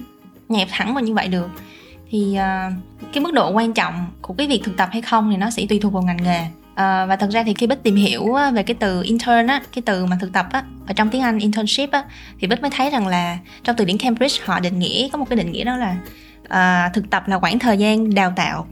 nhẹp 0.48 0.68
thẳng 0.70 0.94
vào 0.94 1.04
như 1.04 1.14
vậy 1.14 1.28
được. 1.28 1.48
Thì 2.10 2.34
ờ, 2.34 2.70
cái 3.12 3.22
mức 3.22 3.32
độ 3.32 3.50
quan 3.50 3.72
trọng 3.72 4.06
của 4.22 4.34
cái 4.34 4.46
việc 4.46 4.60
thực 4.64 4.76
tập 4.76 4.88
hay 4.92 5.02
không 5.02 5.30
thì 5.30 5.36
nó 5.36 5.50
sẽ 5.50 5.66
tùy 5.68 5.78
thuộc 5.78 5.92
vào 5.92 6.02
ngành 6.02 6.22
nghề. 6.22 6.46
À, 6.74 7.06
và 7.06 7.16
thật 7.16 7.28
ra 7.30 7.42
thì 7.42 7.54
khi 7.54 7.66
bích 7.66 7.82
tìm 7.82 7.96
hiểu 7.96 8.34
về 8.54 8.62
cái 8.62 8.76
từ 8.80 9.02
intern 9.02 9.46
á 9.46 9.62
cái 9.72 9.82
từ 9.86 10.06
mà 10.06 10.18
thực 10.20 10.32
tập 10.32 10.46
á 10.52 10.64
ở 10.86 10.92
trong 10.92 11.10
tiếng 11.10 11.22
anh 11.22 11.38
internship 11.38 11.90
á 11.90 12.04
thì 12.40 12.46
bích 12.46 12.62
mới 12.62 12.70
thấy 12.70 12.90
rằng 12.90 13.06
là 13.06 13.38
trong 13.64 13.76
từ 13.76 13.84
điển 13.84 13.98
cambridge 13.98 14.44
họ 14.44 14.60
định 14.60 14.78
nghĩa 14.78 15.08
có 15.08 15.18
một 15.18 15.28
cái 15.28 15.36
định 15.36 15.52
nghĩa 15.52 15.64
đó 15.64 15.76
là 15.76 15.96
à, 16.48 16.90
thực 16.94 17.10
tập 17.10 17.28
là 17.28 17.38
khoảng 17.38 17.58
thời 17.58 17.78
gian 17.78 18.14
đào 18.14 18.32
tạo 18.36 18.66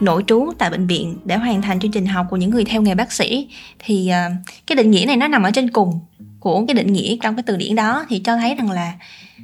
nội 0.00 0.24
trú 0.26 0.52
tại 0.58 0.70
bệnh 0.70 0.86
viện 0.86 1.18
để 1.24 1.36
hoàn 1.36 1.62
thành 1.62 1.80
chương 1.80 1.90
trình 1.90 2.06
học 2.06 2.26
của 2.30 2.36
những 2.36 2.50
người 2.50 2.64
theo 2.64 2.82
nghề 2.82 2.94
bác 2.94 3.12
sĩ. 3.12 3.48
Thì 3.78 4.08
à, 4.08 4.30
cái 4.66 4.76
định 4.76 4.90
nghĩa 4.90 5.04
này 5.06 5.16
nó 5.16 5.28
nằm 5.28 5.42
ở 5.42 5.50
trên 5.50 5.70
cùng 5.70 6.00
của 6.40 6.66
cái 6.66 6.74
định 6.74 6.92
nghĩa 6.92 7.16
trong 7.22 7.36
cái 7.36 7.42
từ 7.46 7.56
điển 7.56 7.74
đó. 7.74 8.06
Thì 8.08 8.18
cho 8.18 8.36
thấy 8.36 8.54
rằng 8.54 8.70
là 8.70 8.92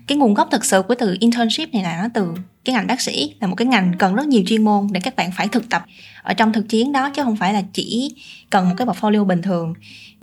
cái 0.07 0.19
nguồn 0.19 0.35
gốc 0.35 0.49
thực 0.51 0.65
sự 0.65 0.83
của 0.83 0.95
từ 0.95 1.17
internship 1.21 1.75
này 1.75 1.83
là 1.83 2.03
nó 2.03 2.09
từ 2.15 2.35
cái 2.65 2.75
ngành 2.75 2.87
bác 2.87 3.01
sĩ 3.01 3.35
là 3.41 3.47
một 3.47 3.55
cái 3.55 3.67
ngành 3.67 3.93
cần 3.99 4.15
rất 4.15 4.27
nhiều 4.27 4.43
chuyên 4.47 4.65
môn 4.65 4.87
để 4.93 5.01
các 5.01 5.17
bạn 5.17 5.31
phải 5.33 5.49
thực 5.49 5.69
tập 5.69 5.85
ở 6.23 6.35
trong 6.35 6.53
thực 6.53 6.69
chiến 6.69 6.93
đó 6.93 7.11
chứ 7.11 7.23
không 7.23 7.37
phải 7.37 7.53
là 7.53 7.63
chỉ 7.73 8.15
cần 8.51 8.69
một 8.69 8.75
cái 8.79 8.87
portfolio 8.87 9.25
bình 9.25 9.43
thường. 9.43 9.75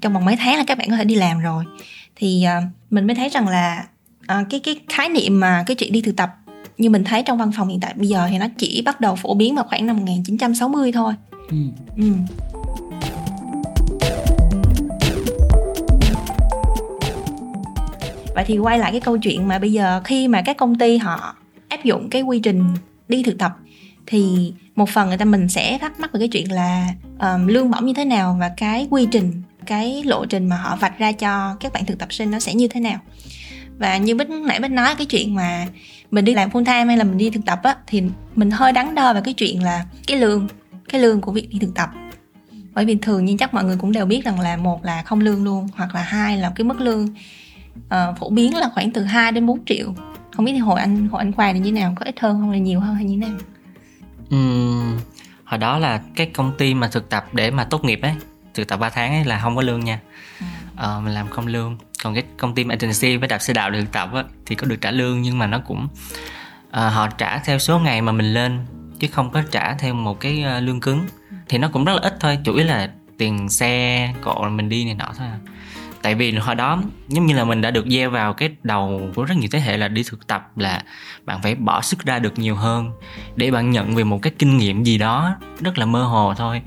Trong 0.02 0.14
vòng 0.14 0.26
mấy 0.26 0.36
tháng 0.36 0.58
là 0.58 0.64
các 0.68 0.78
bạn 0.78 0.90
có 0.90 0.96
thể 0.96 1.06
đi 1.06 1.16
làm 1.16 1.40
rồi. 1.40 1.64
Thì 2.16 2.46
uh, 2.58 2.64
mình 2.90 3.08
mới 3.08 3.16
thấy 3.16 3.30
rằng 3.30 3.48
là 3.48 3.86
uh, 4.24 4.48
cái 4.50 4.60
cái 4.60 4.80
khái 4.90 5.10
niệm 5.10 5.40
mà 5.40 5.64
cái 5.68 5.76
chuyện 5.76 5.92
đi 5.92 6.02
thực 6.02 6.16
tập 6.16 6.30
như 6.78 6.90
mình 6.90 7.04
thấy 7.04 7.24
trong 7.24 7.38
văn 7.38 7.52
phòng 7.58 7.68
hiện 7.68 7.80
tại 7.80 7.94
bây 7.98 8.08
giờ 8.08 8.28
thì 8.30 8.38
nó 8.38 8.48
chỉ 8.58 8.82
bắt 8.86 9.02
đầu 9.02 9.16
phổ 9.16 9.34
biến 9.34 9.56
vào 9.56 9.66
khoảng 9.70 9.86
năm 9.86 9.98
1960 9.98 10.92
thôi 10.92 11.14
ừ. 11.50 11.58
Ừ. 11.98 12.04
vậy 18.36 18.44
thì 18.48 18.58
quay 18.58 18.80
lại 18.80 18.92
cái 18.92 19.02
câu 19.02 19.18
chuyện 19.18 19.48
mà 19.48 19.60
bây 19.60 19.72
giờ 19.72 20.02
khi 20.04 20.28
mà 20.28 20.42
các 20.42 20.58
công 20.58 20.78
ty 20.78 20.98
họ 20.98 21.36
áp 21.70 21.84
dụng 21.84 22.10
cái 22.10 22.22
quy 22.22 22.40
trình 22.40 22.64
đi 23.08 23.24
thực 23.24 23.38
tập 23.38 23.58
thì 24.08 24.54
một 24.76 24.90
phần 24.90 25.08
người 25.08 25.18
ta 25.18 25.26
mình 25.26 25.50
sẽ 25.50 25.78
thắc 25.78 26.00
mắc 26.00 26.14
về 26.14 26.20
cái 26.20 26.28
chuyện 26.28 26.52
là 26.52 26.88
um, 27.20 27.48
lương 27.48 27.72
bổng 27.72 27.86
như 27.86 27.94
thế 27.94 28.06
nào 28.06 28.38
và 28.40 28.52
cái 28.58 28.88
quy 28.90 29.08
trình 29.12 29.42
cái 29.66 30.04
lộ 30.04 30.26
trình 30.26 30.50
mà 30.50 30.58
họ 30.58 30.76
vạch 30.76 31.00
ra 31.00 31.12
cho 31.12 31.56
các 31.60 31.74
bạn 31.74 31.86
thực 31.86 32.00
tập 32.00 32.14
sinh 32.14 32.32
nó 32.32 32.40
sẽ 32.40 32.54
như 32.54 32.68
thế 32.68 32.80
nào 32.80 33.00
và 33.78 33.98
như 33.98 34.16
bích 34.16 34.30
nãy 34.30 34.60
bích 34.60 34.72
nói 34.72 34.96
cái 34.96 35.06
chuyện 35.06 35.36
mà 35.36 35.68
mình 36.12 36.26
đi 36.26 36.34
làm 36.34 36.50
full 36.50 36.66
time 36.66 36.86
hay 36.86 36.98
là 36.98 37.04
mình 37.04 37.18
đi 37.18 37.30
thực 37.30 37.46
tập 37.46 37.60
á 37.64 37.76
thì 37.88 38.04
mình 38.36 38.52
hơi 38.52 38.72
đắn 38.72 38.96
đo 38.96 39.14
về 39.14 39.22
cái 39.24 39.34
chuyện 39.34 39.64
là 39.64 39.86
cái 40.08 40.18
lương 40.18 40.48
cái 40.90 41.02
lương 41.02 41.22
của 41.22 41.32
việc 41.32 41.50
đi 41.50 41.60
thực 41.60 41.76
tập. 41.76 41.90
Bởi 42.74 42.86
vì 42.86 42.96
thường 42.96 43.26
như 43.26 43.36
chắc 43.40 43.54
mọi 43.54 43.64
người 43.64 43.78
cũng 43.78 43.92
đều 43.92 44.06
biết 44.06 44.26
rằng 44.26 44.40
là 44.40 44.58
một 44.58 44.86
là 44.86 45.04
không 45.04 45.20
lương 45.20 45.44
luôn 45.44 45.68
hoặc 45.76 45.96
là 45.96 46.02
hai 46.02 46.38
là 46.38 46.52
cái 46.56 46.66
mức 46.66 46.82
lương 46.82 47.08
uh, 47.86 48.18
phổ 48.20 48.30
biến 48.30 48.58
là 48.58 48.70
khoảng 48.74 48.92
từ 48.92 49.04
2 49.04 49.32
đến 49.32 49.46
4 49.46 49.66
triệu. 49.66 49.94
Không 50.32 50.46
biết 50.46 50.52
thì 50.54 50.60
hồi 50.60 50.80
anh 50.80 51.08
hồi 51.08 51.20
anh 51.20 51.32
khoa 51.32 51.54
thì 51.54 51.60
như 51.60 51.72
nào 51.72 51.94
có 51.96 52.06
ít 52.06 52.20
hơn 52.20 52.40
không 52.40 52.52
là 52.52 52.58
nhiều 52.58 52.80
hơn 52.80 52.96
hay 52.96 53.06
như 53.06 53.20
thế 53.22 53.28
nào? 53.28 53.40
Uhm, 54.36 55.00
hồi 55.44 55.58
đó 55.58 55.80
là 55.80 56.02
cái 56.16 56.28
công 56.28 56.58
ty 56.58 56.74
mà 56.74 56.88
thực 56.88 57.10
tập 57.10 57.26
để 57.34 57.52
mà 57.52 57.64
tốt 57.64 57.84
nghiệp 57.84 58.00
ấy 58.02 58.14
thực 58.54 58.68
tập 58.68 58.78
3 58.78 58.90
tháng 58.90 59.14
ấy 59.14 59.26
là 59.26 59.40
không 59.40 59.56
có 59.56 59.62
lương 59.62 59.86
nha. 59.86 60.00
Ừ. 60.40 60.46
ờ, 60.76 61.02
mình 61.04 61.14
làm 61.14 61.28
không 61.28 61.48
lương 61.48 61.78
còn 62.04 62.14
cái 62.14 62.24
công 62.38 62.56
ty 62.56 62.66
agency 62.70 63.18
với 63.18 63.28
đạp 63.28 63.40
xe 63.40 63.54
đạp 63.54 63.70
được 63.70 63.80
thực 63.82 63.92
tập 63.92 64.10
á, 64.14 64.24
thì 64.46 64.56
có 64.56 64.68
được 64.68 64.82
trả 64.82 64.92
lương 64.92 65.22
nhưng 65.22 65.40
mà 65.40 65.48
nó 65.48 65.60
cũng 65.60 65.88
à, 66.72 66.90
họ 66.90 67.08
trả 67.08 67.38
theo 67.38 67.60
số 67.60 67.80
ngày 67.80 68.02
mà 68.02 68.12
mình 68.12 68.34
lên 68.34 68.60
chứ 69.00 69.08
không 69.12 69.30
có 69.30 69.42
trả 69.52 69.74
theo 69.74 69.94
một 69.94 70.20
cái 70.20 70.44
uh, 70.58 70.64
lương 70.64 70.80
cứng. 70.80 71.06
Thì 71.50 71.58
nó 71.58 71.70
cũng 71.74 71.86
rất 71.86 71.94
là 71.94 72.00
ít 72.02 72.18
thôi 72.20 72.38
chủ 72.44 72.54
yếu 72.54 72.66
là 72.66 72.92
tiền 73.18 73.50
xe 73.50 74.14
cộ 74.22 74.50
mình 74.50 74.70
đi 74.70 74.86
này 74.86 74.94
nọ 74.94 75.06
thôi 75.18 75.28
à. 75.28 75.38
tại 76.02 76.16
vì 76.16 76.32
hồi 76.32 76.56
đó 76.56 76.82
giống 77.08 77.26
như 77.26 77.36
là 77.36 77.44
mình 77.44 77.62
đã 77.62 77.72
được 77.72 77.86
gieo 77.88 78.10
vào 78.10 78.34
cái 78.34 78.50
đầu 78.64 79.12
của 79.16 79.24
rất 79.24 79.38
nhiều 79.38 79.50
thế 79.52 79.60
hệ 79.60 79.78
là 79.78 79.88
đi 79.88 80.04
thực 80.04 80.28
tập 80.28 80.58
là 80.58 80.84
bạn 81.26 81.42
phải 81.42 81.56
bỏ 81.56 81.82
sức 81.82 82.06
ra 82.06 82.20
được 82.20 82.40
nhiều 82.40 82.56
hơn 82.56 82.92
để 83.36 83.52
bạn 83.52 83.72
nhận 83.72 83.96
về 83.96 84.04
một 84.04 84.20
cái 84.22 84.34
kinh 84.40 84.58
nghiệm 84.58 84.84
gì 84.84 84.98
đó 84.98 85.36
rất 85.60 85.78
là 85.78 85.86
mơ 85.86 86.04
hồ 86.04 86.34
thôi. 86.38 86.62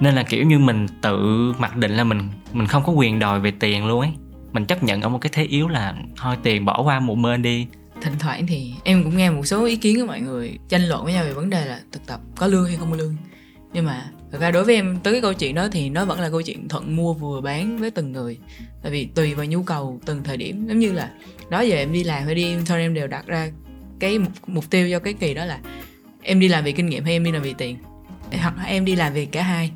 Nên 0.00 0.14
là 0.14 0.22
kiểu 0.22 0.44
như 0.44 0.58
mình 0.58 0.86
tự 1.00 1.52
mặc 1.58 1.76
định 1.76 1.92
là 1.96 2.04
mình 2.04 2.30
mình 2.52 2.66
không 2.66 2.82
có 2.86 2.92
quyền 2.92 3.18
đòi 3.18 3.40
về 3.40 3.50
tiền 3.50 3.86
luôn 3.86 4.00
ấy 4.00 4.12
mình 4.56 4.66
chấp 4.66 4.82
nhận 4.82 5.02
ở 5.02 5.08
một 5.08 5.18
cái 5.18 5.30
thế 5.34 5.44
yếu 5.44 5.68
là 5.68 5.94
thôi 6.16 6.36
tiền 6.42 6.64
bỏ 6.64 6.82
qua 6.82 7.00
một 7.00 7.14
bên 7.14 7.42
đi. 7.42 7.66
Thỉnh 8.00 8.12
thoảng 8.18 8.46
thì 8.46 8.74
em 8.84 9.04
cũng 9.04 9.16
nghe 9.16 9.30
một 9.30 9.46
số 9.46 9.64
ý 9.64 9.76
kiến 9.76 10.00
của 10.00 10.06
mọi 10.06 10.20
người 10.20 10.58
tranh 10.68 10.82
luận 10.82 11.04
với 11.04 11.12
nhau 11.12 11.24
về 11.24 11.32
vấn 11.32 11.50
đề 11.50 11.64
là 11.66 11.80
thực 11.92 12.06
tập 12.06 12.20
có 12.36 12.46
lương 12.46 12.66
hay 12.66 12.76
không 12.76 12.90
có 12.90 12.96
lương. 12.96 13.16
Nhưng 13.72 13.84
mà 13.84 14.10
thực 14.32 14.40
ra 14.40 14.50
đối 14.50 14.64
với 14.64 14.74
em 14.74 14.98
tới 15.02 15.12
cái 15.12 15.22
câu 15.22 15.32
chuyện 15.34 15.54
đó 15.54 15.68
thì 15.72 15.90
nó 15.90 16.04
vẫn 16.04 16.20
là 16.20 16.30
câu 16.30 16.42
chuyện 16.42 16.68
thuận 16.68 16.96
mua 16.96 17.12
vừa 17.14 17.40
bán 17.40 17.78
với 17.78 17.90
từng 17.90 18.12
người. 18.12 18.38
Tại 18.82 18.92
vì 18.92 19.04
tùy 19.14 19.34
vào 19.34 19.46
nhu 19.46 19.62
cầu 19.62 20.00
từng 20.06 20.22
thời 20.24 20.36
điểm. 20.36 20.68
Giống 20.68 20.78
như 20.78 20.92
là 20.92 21.10
đó 21.50 21.60
giờ 21.60 21.76
em 21.76 21.92
đi 21.92 22.04
làm 22.04 22.24
hay 22.24 22.34
đi 22.34 22.44
intern 22.44 22.78
em 22.78 22.94
đều 22.94 23.06
đặt 23.06 23.26
ra 23.26 23.50
cái 23.98 24.18
mục, 24.18 24.32
mục 24.46 24.70
tiêu 24.70 24.88
cho 24.90 24.98
cái 24.98 25.12
kỳ 25.12 25.34
đó 25.34 25.44
là 25.44 25.58
em 26.22 26.40
đi 26.40 26.48
làm 26.48 26.64
vì 26.64 26.72
kinh 26.72 26.86
nghiệm 26.86 27.04
hay 27.04 27.12
em 27.12 27.24
đi 27.24 27.32
làm 27.32 27.42
vì 27.42 27.54
tiền. 27.58 27.76
Hoặc 28.42 28.54
em 28.66 28.84
đi 28.84 28.96
làm 28.96 29.12
vì 29.12 29.26
cả 29.26 29.42
hai 29.42 29.70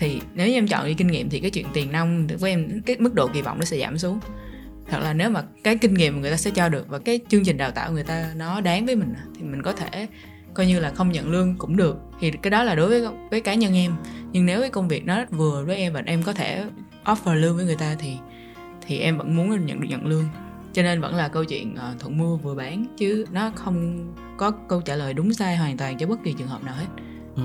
thì 0.00 0.20
nếu 0.34 0.48
như 0.48 0.54
em 0.54 0.68
chọn 0.68 0.86
đi 0.86 0.94
kinh 0.94 1.06
nghiệm 1.06 1.30
thì 1.30 1.40
cái 1.40 1.50
chuyện 1.50 1.66
tiền 1.72 1.92
nong 1.92 2.26
với 2.26 2.50
em 2.50 2.82
cái 2.86 2.96
mức 2.98 3.14
độ 3.14 3.28
kỳ 3.28 3.42
vọng 3.42 3.58
nó 3.58 3.64
sẽ 3.64 3.78
giảm 3.78 3.98
xuống. 3.98 4.20
Hoặc 4.88 4.98
là 4.98 5.12
nếu 5.12 5.30
mà 5.30 5.42
cái 5.64 5.76
kinh 5.76 5.94
nghiệm 5.94 6.20
người 6.20 6.30
ta 6.30 6.36
sẽ 6.36 6.50
cho 6.50 6.68
được 6.68 6.88
và 6.88 6.98
cái 6.98 7.20
chương 7.28 7.44
trình 7.44 7.56
đào 7.56 7.70
tạo 7.70 7.92
người 7.92 8.02
ta 8.02 8.32
nó 8.36 8.60
đáng 8.60 8.86
với 8.86 8.96
mình 8.96 9.14
thì 9.36 9.42
mình 9.42 9.62
có 9.62 9.72
thể 9.72 10.06
coi 10.54 10.66
như 10.66 10.80
là 10.80 10.90
không 10.90 11.12
nhận 11.12 11.30
lương 11.30 11.54
cũng 11.58 11.76
được. 11.76 11.96
Thì 12.20 12.30
cái 12.30 12.50
đó 12.50 12.62
là 12.62 12.74
đối 12.74 12.88
với 12.88 13.12
với 13.30 13.40
cá 13.40 13.54
nhân 13.54 13.74
em. 13.74 13.92
Nhưng 14.32 14.46
nếu 14.46 14.60
cái 14.60 14.70
công 14.70 14.88
việc 14.88 15.06
nó 15.06 15.24
vừa 15.30 15.64
với 15.64 15.76
em 15.76 15.92
và 15.92 16.02
em 16.06 16.22
có 16.22 16.32
thể 16.32 16.64
offer 17.04 17.34
lương 17.34 17.56
với 17.56 17.64
người 17.64 17.76
ta 17.76 17.96
thì 17.98 18.16
thì 18.86 18.98
em 18.98 19.18
vẫn 19.18 19.36
muốn 19.36 19.66
nhận 19.66 19.80
được 19.80 19.88
nhận 19.90 20.06
lương. 20.06 20.24
Cho 20.72 20.82
nên 20.82 21.00
vẫn 21.00 21.14
là 21.14 21.28
câu 21.28 21.44
chuyện 21.44 21.74
uh, 21.74 22.00
thuận 22.00 22.18
mua 22.18 22.36
vừa 22.36 22.54
bán 22.54 22.86
chứ 22.96 23.24
nó 23.32 23.50
không 23.54 24.06
có 24.36 24.50
câu 24.50 24.80
trả 24.80 24.96
lời 24.96 25.14
đúng 25.14 25.32
sai 25.32 25.56
hoàn 25.56 25.76
toàn 25.76 25.98
cho 25.98 26.06
bất 26.06 26.24
kỳ 26.24 26.32
trường 26.32 26.48
hợp 26.48 26.64
nào 26.64 26.74
hết. 26.74 26.86
Ừ 27.36 27.42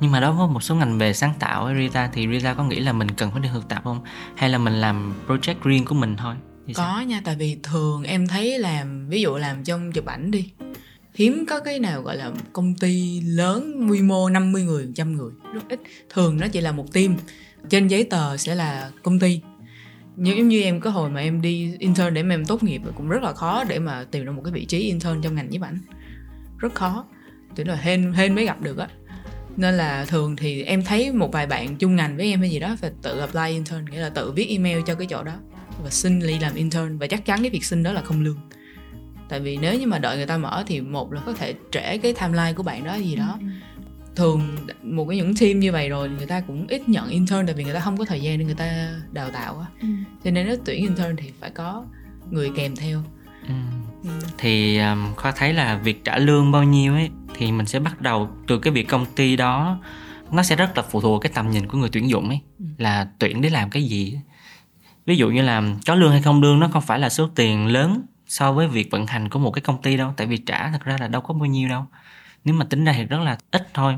nhưng 0.00 0.10
mà 0.10 0.20
đối 0.20 0.32
với 0.32 0.48
một 0.48 0.62
số 0.62 0.74
ngành 0.74 0.98
về 0.98 1.12
sáng 1.12 1.32
tạo 1.38 1.64
ấy 1.64 1.74
Rita 1.78 2.10
thì 2.12 2.28
Rita 2.28 2.54
có 2.54 2.64
nghĩ 2.64 2.80
là 2.80 2.92
mình 2.92 3.10
cần 3.10 3.30
phải 3.30 3.40
đi 3.40 3.48
thực 3.52 3.68
tập 3.68 3.80
không? 3.84 4.00
Hay 4.36 4.50
là 4.50 4.58
mình 4.58 4.74
làm 4.74 5.14
project 5.26 5.54
riêng 5.62 5.84
của 5.84 5.94
mình 5.94 6.16
thôi? 6.16 6.34
Thì 6.66 6.74
có 6.74 6.82
sao? 6.82 7.02
nha 7.02 7.20
tại 7.24 7.36
vì 7.36 7.58
thường 7.62 8.04
em 8.04 8.26
thấy 8.26 8.58
làm 8.58 9.08
ví 9.08 9.20
dụ 9.20 9.36
làm 9.36 9.64
trong 9.64 9.92
chụp 9.92 10.06
ảnh 10.06 10.30
đi 10.30 10.50
hiếm 11.14 11.44
có 11.48 11.60
cái 11.60 11.78
nào 11.78 12.02
gọi 12.02 12.16
là 12.16 12.32
công 12.52 12.74
ty 12.74 13.20
lớn 13.20 13.88
quy 13.90 14.02
mô 14.02 14.28
50 14.28 14.62
người, 14.62 14.88
trăm 14.94 15.16
người. 15.16 15.30
Rất 15.52 15.68
ít. 15.68 15.80
Thường 16.08 16.36
nó 16.40 16.48
chỉ 16.48 16.60
là 16.60 16.72
một 16.72 16.92
team. 16.92 17.16
Trên 17.68 17.88
giấy 17.88 18.04
tờ 18.04 18.36
sẽ 18.36 18.54
là 18.54 18.90
công 19.02 19.18
ty. 19.18 19.40
Giống 20.16 20.48
như 20.48 20.62
em 20.62 20.80
có 20.80 20.90
hồi 20.90 21.10
mà 21.10 21.20
em 21.20 21.40
đi 21.40 21.74
intern 21.78 22.14
để 22.14 22.22
mà 22.22 22.34
em 22.34 22.44
tốt 22.44 22.62
nghiệp 22.62 22.82
cũng 22.94 23.08
rất 23.08 23.22
là 23.22 23.32
khó 23.32 23.64
để 23.64 23.78
mà 23.78 24.04
tìm 24.10 24.26
được 24.26 24.32
một 24.32 24.42
cái 24.44 24.52
vị 24.52 24.64
trí 24.64 24.78
intern 24.78 25.22
trong 25.22 25.34
ngành 25.34 25.50
nhiếp 25.50 25.62
ảnh 25.62 25.78
rất 26.58 26.74
khó. 26.74 27.04
Tức 27.54 27.64
là 27.64 27.74
hên 27.74 28.12
hên 28.12 28.34
mới 28.34 28.44
gặp 28.44 28.60
được 28.60 28.78
á 28.78 28.88
nên 29.60 29.74
là 29.74 30.04
thường 30.04 30.36
thì 30.36 30.62
em 30.62 30.84
thấy 30.84 31.12
một 31.12 31.32
vài 31.32 31.46
bạn 31.46 31.76
chung 31.76 31.96
ngành 31.96 32.16
với 32.16 32.30
em 32.30 32.40
hay 32.40 32.50
gì 32.50 32.60
đó 32.60 32.76
phải 32.80 32.90
tự 33.02 33.18
apply 33.18 33.48
intern 33.48 33.84
nghĩa 33.84 34.00
là 34.00 34.08
tự 34.08 34.32
viết 34.32 34.46
email 34.48 34.80
cho 34.86 34.94
cái 34.94 35.06
chỗ 35.10 35.22
đó 35.22 35.32
và 35.84 35.90
xin 35.90 36.20
đi 36.20 36.38
làm 36.38 36.54
intern 36.54 36.98
và 36.98 37.06
chắc 37.06 37.24
chắn 37.24 37.40
cái 37.40 37.50
việc 37.50 37.64
xin 37.64 37.82
đó 37.82 37.92
là 37.92 38.02
không 38.02 38.20
lương 38.20 38.38
tại 39.28 39.40
vì 39.40 39.56
nếu 39.56 39.78
như 39.78 39.86
mà 39.86 39.98
đợi 39.98 40.16
người 40.16 40.26
ta 40.26 40.38
mở 40.38 40.64
thì 40.66 40.80
một 40.80 41.12
là 41.12 41.20
có 41.26 41.32
thể 41.32 41.54
trễ 41.70 41.98
cái 41.98 42.12
timeline 42.12 42.52
của 42.52 42.62
bạn 42.62 42.84
đó 42.84 42.94
gì 42.94 43.16
đó 43.16 43.38
ừ. 43.40 43.46
thường 44.16 44.56
một 44.82 45.06
cái 45.08 45.16
những 45.16 45.34
team 45.36 45.60
như 45.60 45.72
vậy 45.72 45.88
rồi 45.88 46.08
người 46.08 46.26
ta 46.26 46.40
cũng 46.40 46.66
ít 46.68 46.88
nhận 46.88 47.08
intern 47.08 47.46
tại 47.46 47.54
vì 47.54 47.64
người 47.64 47.74
ta 47.74 47.80
không 47.80 47.96
có 47.96 48.04
thời 48.04 48.20
gian 48.20 48.38
để 48.38 48.44
người 48.44 48.54
ta 48.54 48.90
đào 49.12 49.30
tạo 49.30 49.58
á 49.58 49.66
ừ. 49.80 49.88
cho 50.24 50.30
nên 50.30 50.46
nếu 50.46 50.56
tuyển 50.64 50.82
intern 50.82 51.16
thì 51.16 51.30
phải 51.40 51.50
có 51.50 51.84
người 52.30 52.50
kèm 52.56 52.76
theo 52.76 53.02
ừ. 53.48 53.54
Ừ. 54.04 54.10
thì 54.38 54.78
um, 54.78 55.14
khoa 55.14 55.32
thấy 55.32 55.52
là 55.52 55.76
việc 55.76 56.04
trả 56.04 56.18
lương 56.18 56.52
bao 56.52 56.64
nhiêu 56.64 56.94
ấy 56.94 57.10
thì 57.34 57.52
mình 57.52 57.66
sẽ 57.66 57.78
bắt 57.78 58.00
đầu 58.00 58.30
từ 58.46 58.58
cái 58.58 58.72
việc 58.72 58.88
công 58.88 59.06
ty 59.06 59.36
đó 59.36 59.78
nó 60.30 60.42
sẽ 60.42 60.56
rất 60.56 60.76
là 60.76 60.82
phụ 60.90 61.00
thuộc 61.00 61.22
cái 61.22 61.32
tầm 61.34 61.50
nhìn 61.50 61.66
của 61.66 61.78
người 61.78 61.88
tuyển 61.92 62.08
dụng 62.08 62.28
ấy 62.28 62.40
ừ. 62.58 62.64
là 62.78 63.08
tuyển 63.18 63.40
để 63.40 63.50
làm 63.50 63.70
cái 63.70 63.82
gì 63.82 64.18
ví 65.06 65.16
dụ 65.16 65.30
như 65.30 65.42
là 65.42 65.62
có 65.86 65.94
lương 65.94 66.10
hay 66.10 66.22
không 66.22 66.42
lương 66.42 66.60
nó 66.60 66.68
không 66.72 66.82
phải 66.82 66.98
là 66.98 67.08
số 67.08 67.28
tiền 67.34 67.66
lớn 67.66 68.02
so 68.26 68.52
với 68.52 68.68
việc 68.68 68.90
vận 68.90 69.06
hành 69.06 69.28
của 69.28 69.38
một 69.38 69.50
cái 69.50 69.62
công 69.62 69.82
ty 69.82 69.96
đâu 69.96 70.14
tại 70.16 70.26
vì 70.26 70.36
trả 70.36 70.70
thật 70.70 70.84
ra 70.84 70.96
là 71.00 71.08
đâu 71.08 71.20
có 71.20 71.34
bao 71.34 71.46
nhiêu 71.46 71.68
đâu 71.68 71.86
nếu 72.44 72.54
mà 72.54 72.64
tính 72.64 72.84
ra 72.84 72.92
thì 72.92 73.04
rất 73.04 73.20
là 73.20 73.38
ít 73.50 73.68
thôi 73.74 73.96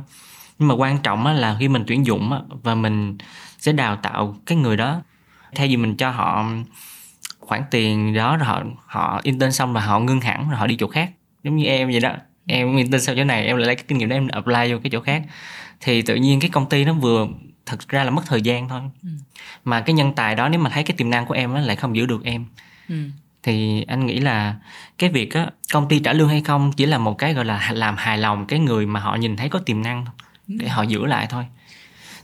nhưng 0.58 0.68
mà 0.68 0.74
quan 0.74 0.98
trọng 0.98 1.26
là 1.26 1.56
khi 1.60 1.68
mình 1.68 1.84
tuyển 1.86 2.06
dụng 2.06 2.32
và 2.62 2.74
mình 2.74 3.18
sẽ 3.58 3.72
đào 3.72 3.96
tạo 3.96 4.36
cái 4.46 4.58
người 4.58 4.76
đó 4.76 5.02
thay 5.54 5.68
vì 5.68 5.76
mình 5.76 5.96
cho 5.96 6.10
họ 6.10 6.44
khoản 7.52 7.62
tiền 7.70 8.14
đó 8.14 8.36
rồi 8.36 8.46
họ 8.46 8.62
họ 8.86 9.20
intern 9.22 9.52
xong 9.52 9.72
rồi 9.72 9.82
họ 9.82 10.00
ngưng 10.00 10.20
hẳn 10.20 10.48
rồi 10.50 10.58
họ 10.58 10.66
đi 10.66 10.76
chỗ 10.78 10.86
khác 10.86 11.10
giống 11.44 11.56
như 11.56 11.64
em 11.64 11.90
vậy 11.90 12.00
đó 12.00 12.12
em 12.46 12.76
intern 12.76 13.00
sau 13.00 13.14
chỗ 13.16 13.24
này 13.24 13.46
em 13.46 13.56
lại 13.56 13.66
lấy 13.66 13.76
cái 13.76 13.84
kinh 13.88 13.98
nghiệm 13.98 14.08
đó 14.08 14.16
em 14.16 14.28
apply 14.28 14.72
vô 14.72 14.78
cái 14.82 14.90
chỗ 14.90 15.00
khác 15.00 15.22
thì 15.80 16.02
tự 16.02 16.14
nhiên 16.14 16.40
cái 16.40 16.50
công 16.50 16.68
ty 16.68 16.84
nó 16.84 16.92
vừa 16.92 17.26
thật 17.66 17.88
ra 17.88 18.04
là 18.04 18.10
mất 18.10 18.22
thời 18.26 18.42
gian 18.42 18.68
thôi 18.68 18.80
ừ. 19.02 19.08
mà 19.64 19.80
cái 19.80 19.94
nhân 19.94 20.12
tài 20.12 20.34
đó 20.34 20.48
nếu 20.48 20.60
mà 20.60 20.70
thấy 20.70 20.82
cái 20.82 20.96
tiềm 20.96 21.10
năng 21.10 21.26
của 21.26 21.34
em 21.34 21.54
nó 21.54 21.60
lại 21.60 21.76
không 21.76 21.96
giữ 21.96 22.06
được 22.06 22.24
em 22.24 22.46
ừ. 22.88 22.94
thì 23.42 23.84
anh 23.88 24.06
nghĩ 24.06 24.18
là 24.18 24.56
cái 24.98 25.10
việc 25.10 25.34
á 25.34 25.50
công 25.72 25.88
ty 25.88 25.98
trả 25.98 26.12
lương 26.12 26.28
hay 26.28 26.40
không 26.40 26.72
chỉ 26.72 26.86
là 26.86 26.98
một 26.98 27.18
cái 27.18 27.34
gọi 27.34 27.44
là 27.44 27.70
làm 27.72 27.96
hài 27.96 28.18
lòng 28.18 28.46
cái 28.46 28.58
người 28.58 28.86
mà 28.86 29.00
họ 29.00 29.16
nhìn 29.16 29.36
thấy 29.36 29.48
có 29.48 29.58
tiềm 29.58 29.82
năng 29.82 30.04
ừ. 30.48 30.54
để 30.58 30.68
họ 30.68 30.82
giữ 30.82 31.06
lại 31.06 31.26
thôi 31.30 31.44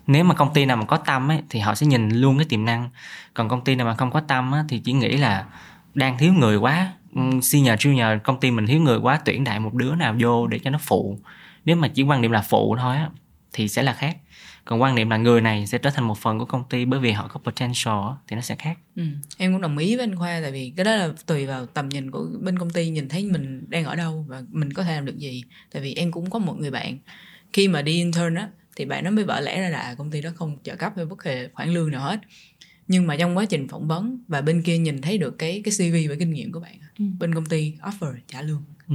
nếu 0.08 0.24
mà 0.24 0.34
công 0.34 0.54
ty 0.54 0.66
nào 0.66 0.76
mà 0.76 0.84
có 0.84 0.96
tâm 0.96 1.30
ấy, 1.30 1.42
thì 1.50 1.60
họ 1.60 1.74
sẽ 1.74 1.86
nhìn 1.86 2.10
luôn 2.10 2.38
cái 2.38 2.46
tiềm 2.48 2.64
năng. 2.64 2.90
Còn 3.34 3.48
công 3.48 3.64
ty 3.64 3.74
nào 3.74 3.86
mà 3.86 3.94
không 3.94 4.10
có 4.10 4.20
tâm 4.20 4.54
ấy, 4.54 4.62
thì 4.68 4.78
chỉ 4.78 4.92
nghĩ 4.92 5.16
là 5.16 5.46
đang 5.94 6.18
thiếu 6.18 6.32
người 6.32 6.56
quá. 6.56 6.92
Ừ, 7.14 7.22
senior 7.42 7.74
junior 7.74 8.18
công 8.18 8.40
ty 8.40 8.50
mình 8.50 8.66
thiếu 8.66 8.80
người 8.80 8.98
quá 8.98 9.20
tuyển 9.24 9.44
đại 9.44 9.60
một 9.60 9.74
đứa 9.74 9.94
nào 9.94 10.16
vô 10.20 10.46
để 10.46 10.58
cho 10.58 10.70
nó 10.70 10.78
phụ. 10.82 11.18
Nếu 11.64 11.76
mà 11.76 11.88
chỉ 11.88 12.02
quan 12.02 12.22
điểm 12.22 12.30
là 12.30 12.42
phụ 12.42 12.76
thôi 12.80 12.96
á 12.96 13.08
thì 13.52 13.68
sẽ 13.68 13.82
là 13.82 13.92
khác. 13.92 14.16
Còn 14.64 14.82
quan 14.82 14.94
niệm 14.94 15.10
là 15.10 15.16
người 15.16 15.40
này 15.40 15.66
sẽ 15.66 15.78
trở 15.78 15.90
thành 15.90 16.08
một 16.08 16.18
phần 16.18 16.38
của 16.38 16.44
công 16.44 16.64
ty 16.70 16.84
bởi 16.84 17.00
vì 17.00 17.12
họ 17.12 17.28
có 17.28 17.40
potential 17.40 17.94
thì 18.28 18.36
nó 18.36 18.42
sẽ 18.42 18.54
khác. 18.54 18.78
Ừ. 18.96 19.02
em 19.38 19.52
cũng 19.52 19.60
đồng 19.60 19.78
ý 19.78 19.96
với 19.96 20.04
anh 20.04 20.16
khoa 20.16 20.40
tại 20.42 20.52
vì 20.52 20.72
cái 20.76 20.84
đó 20.84 20.96
là 20.96 21.08
tùy 21.26 21.46
vào 21.46 21.66
tầm 21.66 21.88
nhìn 21.88 22.10
của 22.10 22.26
bên 22.40 22.58
công 22.58 22.70
ty 22.70 22.90
nhìn 22.90 23.08
thấy 23.08 23.24
mình 23.24 23.64
đang 23.68 23.84
ở 23.84 23.96
đâu 23.96 24.24
và 24.28 24.42
mình 24.50 24.72
có 24.72 24.82
thể 24.82 24.94
làm 24.94 25.04
được 25.04 25.18
gì. 25.18 25.44
Tại 25.72 25.82
vì 25.82 25.94
em 25.94 26.12
cũng 26.12 26.30
có 26.30 26.38
một 26.38 26.54
người 26.58 26.70
bạn 26.70 26.98
khi 27.52 27.68
mà 27.68 27.82
đi 27.82 27.92
intern 27.92 28.34
á 28.34 28.48
thì 28.78 28.84
bạn 28.84 29.04
nó 29.04 29.10
mới 29.10 29.24
vỡ 29.24 29.40
lẽ 29.40 29.60
ra 29.60 29.68
là 29.68 29.94
công 29.98 30.10
ty 30.10 30.20
đó 30.20 30.30
không 30.34 30.56
trợ 30.62 30.76
cấp 30.76 30.92
hay 30.96 31.04
bất 31.04 31.24
kỳ 31.24 31.48
khoản 31.52 31.74
lương 31.74 31.90
nào 31.90 32.00
hết 32.00 32.20
nhưng 32.88 33.06
mà 33.06 33.16
trong 33.16 33.36
quá 33.36 33.44
trình 33.44 33.68
phỏng 33.68 33.88
vấn 33.88 34.18
và 34.28 34.40
bên 34.40 34.62
kia 34.62 34.78
nhìn 34.78 35.00
thấy 35.00 35.18
được 35.18 35.38
cái 35.38 35.62
cái 35.64 35.74
cv 35.78 36.10
và 36.10 36.16
kinh 36.18 36.30
nghiệm 36.30 36.52
của 36.52 36.60
bạn 36.60 36.74
ừ. 36.98 37.04
bên 37.18 37.34
công 37.34 37.46
ty 37.46 37.72
offer 37.82 38.14
trả 38.28 38.42
lương 38.42 38.62
ừ. 38.88 38.94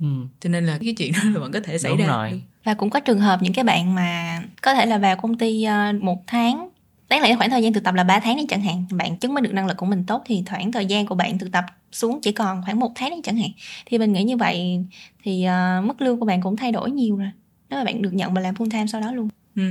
Ừ. 0.00 0.06
cho 0.40 0.50
nên 0.50 0.66
là 0.66 0.78
cái 0.80 0.94
chuyện 0.98 1.12
đó 1.12 1.18
là 1.24 1.40
vẫn 1.40 1.52
có 1.52 1.60
thể 1.60 1.78
xảy 1.78 1.92
Đúng 1.92 1.98
ra 1.98 2.06
rồi 2.06 2.42
và 2.64 2.74
cũng 2.74 2.90
có 2.90 3.00
trường 3.00 3.20
hợp 3.20 3.42
những 3.42 3.52
cái 3.52 3.64
bạn 3.64 3.94
mà 3.94 4.42
có 4.62 4.74
thể 4.74 4.86
là 4.86 4.98
vào 4.98 5.16
công 5.16 5.38
ty 5.38 5.64
ờ, 5.64 5.92
một 6.00 6.22
tháng 6.26 6.68
đáng 7.08 7.22
lẽ 7.22 7.36
khoảng 7.36 7.50
thời 7.50 7.62
gian 7.62 7.72
thực 7.72 7.84
tập 7.84 7.94
là 7.94 8.04
3 8.04 8.20
tháng 8.20 8.36
đi 8.36 8.46
chẳng 8.48 8.62
hạn 8.62 8.84
bạn 8.90 9.16
chứng 9.16 9.34
minh 9.34 9.44
được 9.44 9.52
năng 9.52 9.66
lực 9.66 9.76
của 9.76 9.86
mình 9.86 10.04
tốt 10.06 10.22
thì 10.26 10.42
khoảng 10.50 10.72
thời 10.72 10.86
gian 10.86 11.06
của 11.06 11.14
bạn 11.14 11.38
thực 11.38 11.52
tập 11.52 11.64
xuống 11.92 12.20
chỉ 12.22 12.32
còn 12.32 12.62
khoảng 12.64 12.80
một 12.80 12.92
tháng 12.94 13.10
đi 13.10 13.16
chẳng 13.24 13.36
hạn 13.36 13.50
thì 13.86 13.98
mình 13.98 14.12
nghĩ 14.12 14.24
như 14.24 14.36
vậy 14.36 14.84
thì 15.22 15.46
uh, 15.46 15.84
mức 15.84 16.02
lương 16.02 16.20
của 16.20 16.26
bạn 16.26 16.42
cũng 16.42 16.56
thay 16.56 16.72
đổi 16.72 16.90
nhiều 16.90 17.16
rồi 17.16 17.30
nếu 17.70 17.80
mà 17.80 17.84
bạn 17.84 18.02
được 18.02 18.14
nhận 18.14 18.34
mà 18.34 18.40
làm 18.40 18.54
full 18.54 18.70
time 18.70 18.86
sau 18.86 19.00
đó 19.00 19.12
luôn 19.12 19.28
ừ. 19.56 19.62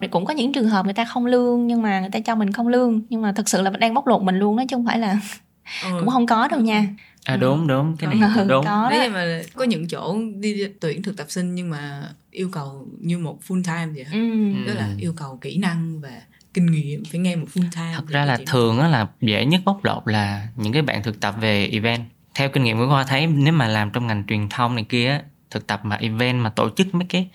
ừ. 0.00 0.06
cũng 0.10 0.24
có 0.24 0.34
những 0.34 0.52
trường 0.52 0.68
hợp 0.68 0.84
người 0.84 0.94
ta 0.94 1.04
không 1.04 1.26
lương 1.26 1.66
nhưng 1.66 1.82
mà 1.82 2.00
người 2.00 2.10
ta 2.10 2.20
cho 2.20 2.34
mình 2.34 2.52
không 2.52 2.68
lương 2.68 3.00
nhưng 3.10 3.22
mà 3.22 3.32
thực 3.32 3.48
sự 3.48 3.62
là 3.62 3.70
đang 3.70 3.94
bóc 3.94 4.06
lột 4.06 4.22
mình 4.22 4.38
luôn 4.38 4.56
đó 4.56 4.64
chứ 4.68 4.76
không 4.76 4.86
phải 4.86 4.98
là 4.98 5.20
ừ. 5.84 5.90
cũng 6.00 6.08
không 6.08 6.26
có 6.26 6.48
đâu 6.48 6.60
nha 6.60 6.86
à 7.24 7.36
đúng 7.36 7.66
đúng 7.66 7.96
cái 7.96 8.14
này 8.14 8.30
ừ, 8.36 8.44
đúng 8.48 8.64
có 8.64 8.88
nếu 8.90 9.10
mà 9.10 9.40
có 9.54 9.64
những 9.64 9.88
chỗ 9.88 10.16
đi 10.40 10.66
tuyển 10.80 11.02
thực 11.02 11.16
tập 11.16 11.26
sinh 11.28 11.54
nhưng 11.54 11.70
mà 11.70 12.02
yêu 12.30 12.48
cầu 12.52 12.86
như 13.00 13.18
một 13.18 13.38
full 13.48 13.62
time 13.62 13.86
vậy 13.94 14.06
ừ. 14.12 14.52
tức 14.66 14.74
là 14.74 14.88
yêu 14.98 15.12
cầu 15.16 15.38
kỹ 15.40 15.58
năng 15.58 16.00
và 16.00 16.10
kinh 16.54 16.66
nghiệm 16.66 17.04
phải 17.04 17.20
nghe 17.20 17.36
một 17.36 17.46
full 17.54 17.70
time 17.74 17.92
thật 17.94 18.06
ra 18.08 18.24
là 18.24 18.38
thường 18.46 18.78
á 18.78 18.88
là 18.88 19.06
dễ 19.20 19.44
nhất 19.44 19.60
bóc 19.64 19.84
lột 19.84 20.02
là 20.06 20.48
những 20.56 20.72
cái 20.72 20.82
bạn 20.82 21.02
thực 21.02 21.20
tập 21.20 21.34
về 21.40 21.66
event 21.66 22.02
theo 22.34 22.48
kinh 22.48 22.64
nghiệm 22.64 22.78
của 22.78 22.88
khoa 22.88 23.04
thấy 23.04 23.26
nếu 23.26 23.52
mà 23.52 23.68
làm 23.68 23.90
trong 23.90 24.06
ngành 24.06 24.24
truyền 24.28 24.48
thông 24.48 24.74
này 24.74 24.84
kia 24.88 25.08
á 25.08 25.22
thực 25.50 25.66
tập 25.66 25.80
mà 25.84 25.96
event 25.96 26.42
mà 26.42 26.50
tổ 26.50 26.70
chức 26.76 26.94
mấy 26.94 27.06
cái 27.08 27.28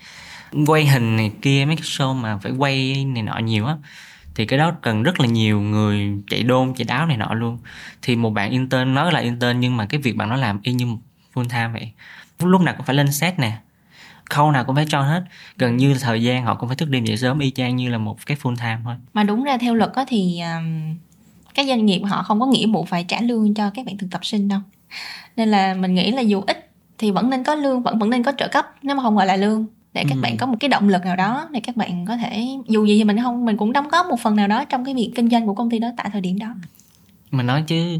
quay 0.66 0.86
hình 0.86 1.16
này 1.16 1.32
kia 1.42 1.64
mấy 1.66 1.76
cái 1.76 1.84
show 1.84 2.14
mà 2.14 2.38
phải 2.38 2.52
quay 2.52 3.04
này 3.04 3.22
nọ 3.22 3.38
nhiều 3.38 3.66
á 3.66 3.76
thì 4.34 4.46
cái 4.46 4.58
đó 4.58 4.72
cần 4.82 5.02
rất 5.02 5.20
là 5.20 5.26
nhiều 5.26 5.60
người 5.60 6.12
chạy 6.30 6.42
đôn 6.42 6.74
chạy 6.74 6.84
đáo 6.84 7.06
này 7.06 7.16
nọ 7.16 7.34
luôn. 7.34 7.58
Thì 8.02 8.16
một 8.16 8.30
bạn 8.30 8.50
intern 8.50 8.94
nói 8.94 9.12
là 9.12 9.20
intern 9.20 9.60
nhưng 9.60 9.76
mà 9.76 9.86
cái 9.86 10.00
việc 10.00 10.16
bạn 10.16 10.28
nó 10.28 10.36
làm 10.36 10.60
y 10.62 10.72
như 10.72 10.86
full 11.34 11.48
time 11.48 11.68
vậy. 11.72 11.90
Lúc 12.38 12.60
nào 12.60 12.74
cũng 12.76 12.86
phải 12.86 12.96
lên 12.96 13.12
set 13.12 13.38
nè 13.38 13.52
khâu 14.24 14.50
nào 14.50 14.64
cũng 14.64 14.76
phải 14.76 14.86
cho 14.88 15.02
hết. 15.02 15.24
Gần 15.56 15.76
như 15.76 15.94
thời 16.00 16.22
gian 16.22 16.44
họ 16.44 16.54
cũng 16.54 16.68
phải 16.68 16.76
thức 16.76 16.88
đêm 16.88 17.04
dậy 17.04 17.16
sớm 17.16 17.38
y 17.38 17.50
chang 17.50 17.76
như 17.76 17.90
là 17.90 17.98
một 17.98 18.26
cái 18.26 18.36
full 18.42 18.56
time 18.56 18.78
thôi. 18.84 18.94
Mà 19.12 19.22
đúng 19.22 19.44
ra 19.44 19.58
theo 19.58 19.74
luật 19.74 19.92
á 19.92 20.04
thì 20.08 20.40
um, 20.40 20.96
các 21.54 21.66
doanh 21.66 21.86
nghiệp 21.86 22.00
họ 22.00 22.22
không 22.22 22.40
có 22.40 22.46
nghĩa 22.46 22.66
vụ 22.66 22.84
phải 22.84 23.04
trả 23.04 23.20
lương 23.20 23.54
cho 23.54 23.70
các 23.70 23.86
bạn 23.86 23.98
thực 23.98 24.10
tập 24.10 24.24
sinh 24.24 24.48
đâu. 24.48 24.60
Nên 25.36 25.48
là 25.48 25.74
mình 25.74 25.94
nghĩ 25.94 26.10
là 26.10 26.20
dù 26.20 26.42
ít 26.46 26.63
thì 26.98 27.10
vẫn 27.10 27.30
nên 27.30 27.44
có 27.44 27.54
lương 27.54 27.82
vẫn 27.82 27.98
vẫn 27.98 28.10
nên 28.10 28.22
có 28.22 28.32
trợ 28.38 28.48
cấp 28.48 28.66
nếu 28.82 28.96
mà 28.96 29.02
không 29.02 29.16
gọi 29.16 29.26
là 29.26 29.36
lương. 29.36 29.66
Để 29.92 30.04
các 30.08 30.14
Ừ. 30.14 30.20
bạn 30.20 30.36
có 30.36 30.46
một 30.46 30.56
cái 30.60 30.68
động 30.68 30.88
lực 30.88 31.04
nào 31.04 31.16
đó 31.16 31.48
để 31.50 31.60
các 31.60 31.76
bạn 31.76 32.04
có 32.06 32.16
thể 32.16 32.46
dù 32.68 32.84
gì 32.86 32.98
thì 32.98 33.04
mình 33.04 33.22
không 33.22 33.44
mình 33.44 33.56
cũng 33.56 33.72
đóng 33.72 33.88
góp 33.88 34.06
một 34.06 34.20
phần 34.20 34.36
nào 34.36 34.48
đó 34.48 34.64
trong 34.64 34.84
cái 34.84 34.94
việc 34.94 35.12
kinh 35.16 35.30
doanh 35.30 35.46
của 35.46 35.54
công 35.54 35.70
ty 35.70 35.78
đó 35.78 35.88
tại 35.96 36.10
thời 36.12 36.20
điểm 36.20 36.38
đó. 36.38 36.46
Mình 37.30 37.46
nói 37.46 37.64
chứ 37.66 37.98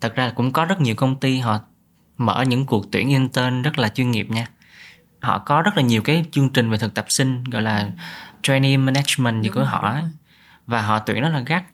thật 0.00 0.14
ra 0.14 0.30
cũng 0.34 0.52
có 0.52 0.64
rất 0.64 0.80
nhiều 0.80 0.94
công 0.94 1.16
ty 1.16 1.38
họ 1.38 1.60
mở 2.18 2.44
những 2.48 2.66
cuộc 2.66 2.90
tuyển 2.92 3.08
intern 3.08 3.62
rất 3.62 3.78
là 3.78 3.88
chuyên 3.88 4.10
nghiệp 4.10 4.30
nha. 4.30 4.46
Họ 5.20 5.38
có 5.38 5.62
rất 5.62 5.76
là 5.76 5.82
nhiều 5.82 6.02
cái 6.02 6.24
chương 6.32 6.48
trình 6.50 6.70
về 6.70 6.78
thực 6.78 6.94
tập 6.94 7.04
sinh 7.08 7.44
gọi 7.44 7.62
là 7.62 7.90
training 8.42 8.84
management 8.86 9.42
gì 9.42 9.48
của 9.48 9.64
họ 9.64 9.96
và 10.66 10.82
họ 10.82 10.98
tuyển 10.98 11.20
rất 11.22 11.28
là 11.28 11.40
gắt 11.40 11.64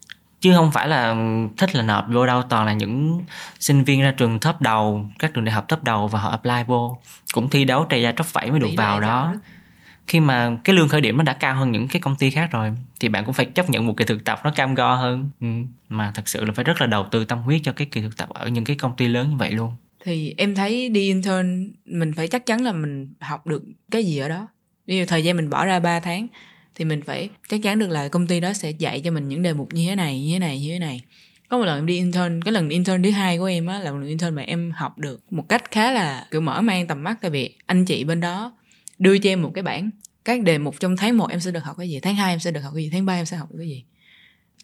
chứ 0.41 0.55
không 0.55 0.73
phải 0.73 0.89
là 0.89 1.17
thích 1.57 1.77
là 1.77 1.83
nộp 1.83 2.05
vô 2.09 2.27
đâu 2.27 2.43
toàn 2.43 2.67
là 2.67 2.73
những 2.73 3.25
sinh 3.61 3.85
viên 3.85 4.03
ra 4.03 4.15
trường 4.17 4.39
top 4.39 4.61
đầu 4.61 5.07
các 5.19 5.35
trường 5.35 5.45
đại 5.45 5.53
học 5.53 5.65
top 5.69 5.85
đầu 5.85 6.09
và 6.09 6.21
họ 6.21 6.31
apply 6.31 6.65
vô 6.67 6.99
cũng 7.33 7.51
thi 7.51 7.65
đấu 7.65 7.87
trầy 7.89 8.03
da 8.03 8.13
tróc 8.13 8.33
vẫy 8.33 8.51
mới 8.51 8.61
được 8.61 8.71
vào 8.77 9.01
đó. 9.01 9.35
khi 10.07 10.21
mà 10.21 10.57
cái 10.65 10.77
lương 10.77 10.89
khởi 10.89 11.01
điểm 11.01 11.17
nó 11.17 11.23
đã 11.23 11.33
cao 11.33 11.55
hơn 11.55 11.73
những 11.73 11.89
cái 11.89 12.01
công 12.01 12.17
ty 12.17 12.31
khác 12.31 12.49
rồi 12.53 12.73
thì 13.01 13.09
bạn 13.09 13.25
cũng 13.25 13.35
phải 13.35 13.47
chấp 13.47 13.71
nhận 13.71 13.87
một 13.87 13.95
kỳ 13.97 14.05
thực 14.05 14.25
tập 14.25 14.41
nó 14.45 14.51
cam 14.51 14.75
go 14.75 14.95
hơn 14.95 15.31
ừ. 15.41 15.47
mà 15.89 16.13
thật 16.15 16.29
sự 16.29 16.45
là 16.45 16.53
phải 16.53 16.65
rất 16.65 16.81
là 16.81 16.87
đầu 16.87 17.07
tư 17.11 17.25
tâm 17.25 17.39
huyết 17.39 17.61
cho 17.65 17.73
cái 17.73 17.87
kỳ 17.91 18.01
thực 18.01 18.17
tập 18.17 18.29
ở 18.29 18.49
những 18.49 18.65
cái 18.65 18.77
công 18.77 18.97
ty 18.97 19.09
lớn 19.09 19.31
như 19.31 19.37
vậy 19.37 19.51
luôn 19.51 19.73
thì 20.05 20.35
em 20.37 20.55
thấy 20.55 20.89
đi 20.89 21.01
intern 21.01 21.73
mình 21.85 22.13
phải 22.13 22.29
chắc 22.29 22.47
chắn 22.47 22.65
là 22.65 22.73
mình 22.73 23.15
học 23.21 23.47
được 23.47 23.63
cái 23.91 24.05
gì 24.05 24.19
ở 24.19 24.29
đó 24.29 24.49
ví 24.87 24.99
dụ 24.99 25.05
thời 25.09 25.25
gian 25.25 25.37
mình 25.37 25.51
bỏ 25.51 25.67
ra 25.67 25.81
3 25.81 26.01
tháng 26.01 26.27
thì 26.81 26.85
mình 26.85 27.03
phải 27.03 27.29
chắc 27.49 27.61
chắn 27.63 27.79
được 27.79 27.91
là 27.91 28.09
công 28.09 28.27
ty 28.27 28.41
đó 28.41 28.53
sẽ 28.53 28.71
dạy 28.71 29.01
cho 29.01 29.11
mình 29.11 29.29
những 29.29 29.43
đề 29.43 29.53
mục 29.53 29.75
như 29.75 29.89
thế 29.89 29.97
này 29.97 30.21
như 30.21 30.33
thế 30.33 30.39
này 30.39 30.61
như 30.61 30.73
thế 30.73 30.79
này. 30.79 31.01
Có 31.49 31.59
một 31.59 31.65
lần 31.65 31.79
em 31.79 31.87
đi 31.87 31.97
intern 31.97 32.43
cái 32.43 32.53
lần 32.53 32.69
intern 32.69 33.03
thứ 33.03 33.11
hai 33.11 33.39
của 33.39 33.45
em 33.45 33.67
á 33.67 33.79
là 33.79 33.93
một 33.93 33.99
lần 33.99 34.09
intern 34.09 34.35
mà 34.35 34.43
em 34.43 34.71
học 34.71 34.99
được 34.99 35.21
một 35.33 35.49
cách 35.49 35.71
khá 35.71 35.93
là 35.93 36.27
kiểu 36.31 36.41
mở 36.41 36.61
mang 36.61 36.87
tầm 36.87 37.03
mắt. 37.05 37.19
Tại 37.21 37.31
vì 37.31 37.55
anh 37.67 37.85
chị 37.85 38.05
bên 38.05 38.21
đó 38.21 38.53
đưa 38.99 39.19
cho 39.19 39.31
em 39.31 39.43
một 39.43 39.51
cái 39.55 39.63
bảng 39.63 39.91
các 40.25 40.43
đề 40.43 40.59
mục 40.59 40.75
trong 40.81 40.97
tháng 40.97 41.17
1 41.17 41.31
em 41.31 41.41
sẽ 41.41 41.51
được 41.51 41.65
học 41.65 41.77
cái 41.79 41.89
gì 41.89 42.01
tháng 42.01 42.15
2 42.15 42.33
em 42.33 42.39
sẽ 42.41 42.51
được 42.51 42.61
học 42.61 42.73
cái 42.75 42.85
gì 42.85 42.91
tháng 42.93 43.07
3 43.07 43.15
em 43.15 43.27
sẽ 43.27 43.37
học 43.37 43.49
cái 43.59 43.69
gì. 43.69 43.85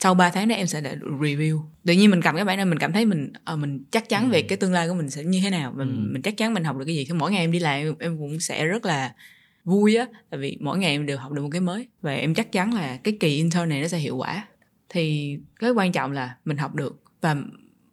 Sau 0.00 0.14
3 0.14 0.30
tháng 0.30 0.48
đó 0.48 0.54
em 0.56 0.66
sẽ 0.66 0.80
được 0.80 0.96
review. 1.20 1.60
Tự 1.84 1.92
nhiên 1.92 2.10
mình 2.10 2.22
cầm 2.22 2.36
cái 2.36 2.44
bản 2.44 2.56
này 2.56 2.66
mình 2.66 2.78
cảm 2.78 2.92
thấy 2.92 3.06
mình 3.06 3.32
ờ, 3.44 3.56
mình 3.56 3.84
chắc 3.90 4.08
chắn 4.08 4.30
về 4.30 4.42
cái 4.42 4.58
tương 4.58 4.72
lai 4.72 4.88
của 4.88 4.94
mình 4.94 5.10
sẽ 5.10 5.24
như 5.24 5.40
thế 5.42 5.50
nào 5.50 5.72
mình 5.76 5.88
Ừ. 5.88 6.12
mình 6.12 6.22
chắc 6.22 6.36
chắn 6.36 6.54
mình 6.54 6.64
học 6.64 6.76
được 6.76 6.84
cái 6.84 6.94
gì. 6.94 7.04
Khi 7.04 7.12
mỗi 7.14 7.30
ngày 7.32 7.40
em 7.40 7.52
đi 7.52 7.58
làm 7.58 7.94
em 8.00 8.18
cũng 8.18 8.40
sẽ 8.40 8.64
rất 8.64 8.84
là 8.84 9.12
vui 9.66 9.96
á 9.96 10.06
tại 10.30 10.40
vì 10.40 10.58
mỗi 10.60 10.78
ngày 10.78 10.90
em 10.90 11.06
đều 11.06 11.18
học 11.18 11.32
được 11.32 11.42
một 11.42 11.48
cái 11.52 11.60
mới 11.60 11.86
và 12.02 12.14
em 12.14 12.34
chắc 12.34 12.52
chắn 12.52 12.74
là 12.74 12.96
cái 12.96 13.16
kỳ 13.20 13.36
intern 13.36 13.68
này 13.68 13.82
nó 13.82 13.88
sẽ 13.88 13.98
hiệu 13.98 14.16
quả. 14.16 14.46
Thì 14.88 15.36
cái 15.60 15.70
quan 15.70 15.92
trọng 15.92 16.12
là 16.12 16.36
mình 16.44 16.56
học 16.56 16.74
được 16.74 17.02
và 17.20 17.36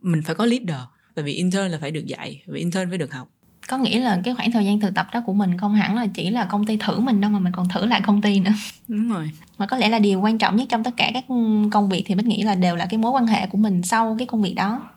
mình 0.02 0.22
phải 0.22 0.36
có 0.36 0.46
leader 0.46 0.82
tại 1.16 1.26
vì 1.26 1.34
intern 1.34 1.68
là 1.68 1.78
phải 1.82 1.92
được 1.92 2.06
dạy 2.06 2.42
vì 2.48 2.60
intern 2.60 2.90
phải 2.90 2.98
được 2.98 3.14
học. 3.14 3.30
Có 3.68 3.78
nghĩa 3.78 4.00
là 4.00 4.22
cái 4.24 4.36
khoảng 4.36 4.52
thời 4.52 4.66
gian 4.66 4.80
thực 4.80 4.96
tập 4.96 5.08
đó 5.14 5.24
của 5.26 5.34
mình 5.34 5.58
không 5.58 5.74
hẳn 5.74 5.96
là 5.96 6.08
chỉ 6.14 6.30
là 6.30 6.46
công 6.46 6.66
ty 6.66 6.78
thử 6.78 7.00
mình 7.00 7.22
đâu 7.22 7.32
mà 7.32 7.40
mình 7.40 7.54
còn 7.56 7.70
thử 7.70 7.86
lại 7.86 8.02
công 8.06 8.22
ty 8.22 8.40
nữa. 8.40 8.52
Đúng 8.88 9.10
rồi. 9.10 9.32
Mà 9.58 9.66
có 9.66 9.78
lẽ 9.78 9.90
là 9.90 10.00
điều 10.00 10.22
quan 10.22 10.38
trọng 10.38 10.56
nhất 10.56 10.68
trong 10.70 10.84
tất 10.84 10.92
cả 10.98 11.12
các 11.14 11.26
công 11.72 11.90
việc 11.90 12.04
thì 12.06 12.16
mình 12.16 12.28
nghĩ 12.28 12.44
là 12.44 12.56
đều 12.56 12.76
là 12.76 12.86
cái 12.86 12.98
mối 12.98 13.12
quan 13.12 13.28
hệ 13.28 13.48
của 13.48 13.58
mình 13.58 13.84
sau 13.84 14.16
cái 14.20 14.28
công 14.28 14.42
việc 14.42 14.54
đó. 14.54 14.90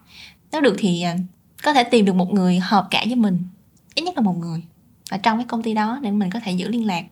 Nếu 0.53 0.61
được 0.61 0.77
thì 0.79 1.03
à, 1.03 1.17
có 1.63 1.73
thể 1.73 1.85
tìm 1.85 2.05
được 2.05 2.15
một 2.15 2.33
người 2.33 2.59
hợp 2.59 2.89
cả 2.91 3.03
với 3.07 3.17
mình 3.17 3.39
ít 3.95 4.03
nhất 4.03 4.17
là 4.17 4.23
một 4.23 4.37
người 4.39 4.63
ở 5.11 5.19
trong 5.19 5.39
cái 5.39 5.47
công 5.49 5.63
ty 5.63 5.75
đó 5.75 5.99
để 6.03 6.11
mình 6.11 6.31
có 6.31 6.41
thể 6.45 6.53
giữ 6.53 6.69
liên 6.69 6.87
lạc 6.87 7.05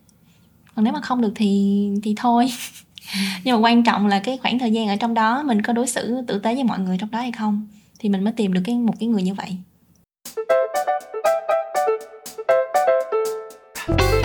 còn 0.75 0.85
nếu 0.85 0.93
mà 0.93 1.01
không 1.01 1.21
được 1.21 1.31
thì 1.35 1.89
thì 2.03 2.13
thôi 2.17 2.47
nhưng 3.43 3.55
mà 3.55 3.67
quan 3.67 3.83
trọng 3.83 4.07
là 4.07 4.19
cái 4.19 4.37
khoảng 4.41 4.59
thời 4.59 4.71
gian 4.71 4.87
ở 4.87 4.95
trong 4.95 5.13
đó 5.13 5.43
mình 5.43 5.61
có 5.61 5.73
đối 5.73 5.87
xử 5.87 6.21
tử 6.27 6.39
tế 6.39 6.55
với 6.55 6.63
mọi 6.63 6.79
người 6.79 6.97
trong 6.97 7.11
đó 7.11 7.19
hay 7.19 7.31
không 7.31 7.67
thì 7.99 8.09
mình 8.09 8.23
mới 8.23 8.33
tìm 8.33 8.53
được 8.53 8.61
cái 8.65 8.75
một 8.75 8.93
cái 8.99 9.09
người 9.09 9.23
như 9.23 9.33
vậy 9.33 9.57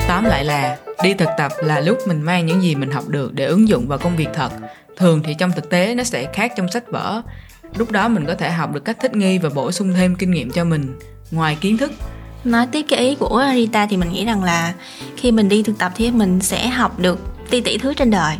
Tóm 0.09 0.25
lại 0.25 0.45
là 0.45 0.79
đi 1.03 1.15
thực 1.15 1.29
tập 1.39 1.53
là 1.59 1.81
lúc 1.81 1.99
mình 2.07 2.23
mang 2.23 2.47
những 2.47 2.63
gì 2.63 2.75
mình 2.75 2.91
học 2.91 3.09
được 3.09 3.35
để 3.35 3.45
ứng 3.45 3.69
dụng 3.69 3.89
vào 3.89 3.99
công 3.99 4.17
việc 4.17 4.29
thật. 4.35 4.53
Thường 4.97 5.23
thì 5.25 5.35
trong 5.39 5.53
thực 5.53 5.71
tế 5.71 5.95
nó 5.95 6.05
sẽ 6.05 6.33
khác 6.33 6.53
trong 6.57 6.69
sách 6.69 6.85
vở. 6.91 7.23
Lúc 7.77 7.91
đó 7.91 8.09
mình 8.09 8.25
có 8.27 8.35
thể 8.35 8.51
học 8.51 8.75
được 8.75 8.85
cách 8.85 8.97
thích 9.01 9.17
nghi 9.17 9.39
và 9.39 9.49
bổ 9.55 9.73
sung 9.73 9.93
thêm 9.95 10.17
kinh 10.17 10.31
nghiệm 10.31 10.51
cho 10.51 10.65
mình. 10.65 10.99
Ngoài 11.31 11.57
kiến 11.61 11.77
thức, 11.77 11.93
nói 12.45 12.67
tiếp 12.67 12.87
cái 12.89 13.01
ý 13.01 13.15
của 13.15 13.45
Rita 13.55 13.87
thì 13.87 13.97
mình 13.97 14.13
nghĩ 14.13 14.25
rằng 14.25 14.45
là 14.45 14.75
khi 15.17 15.33
mình 15.33 15.49
đi 15.49 15.63
thực 15.63 15.79
tập 15.79 15.93
thì 15.95 16.11
mình 16.11 16.41
sẽ 16.41 16.69
học 16.69 16.99
được 16.99 17.19
ti 17.51 17.61
tỷ 17.61 17.79
thứ 17.79 17.95
trên 17.95 18.11
đời. 18.11 18.37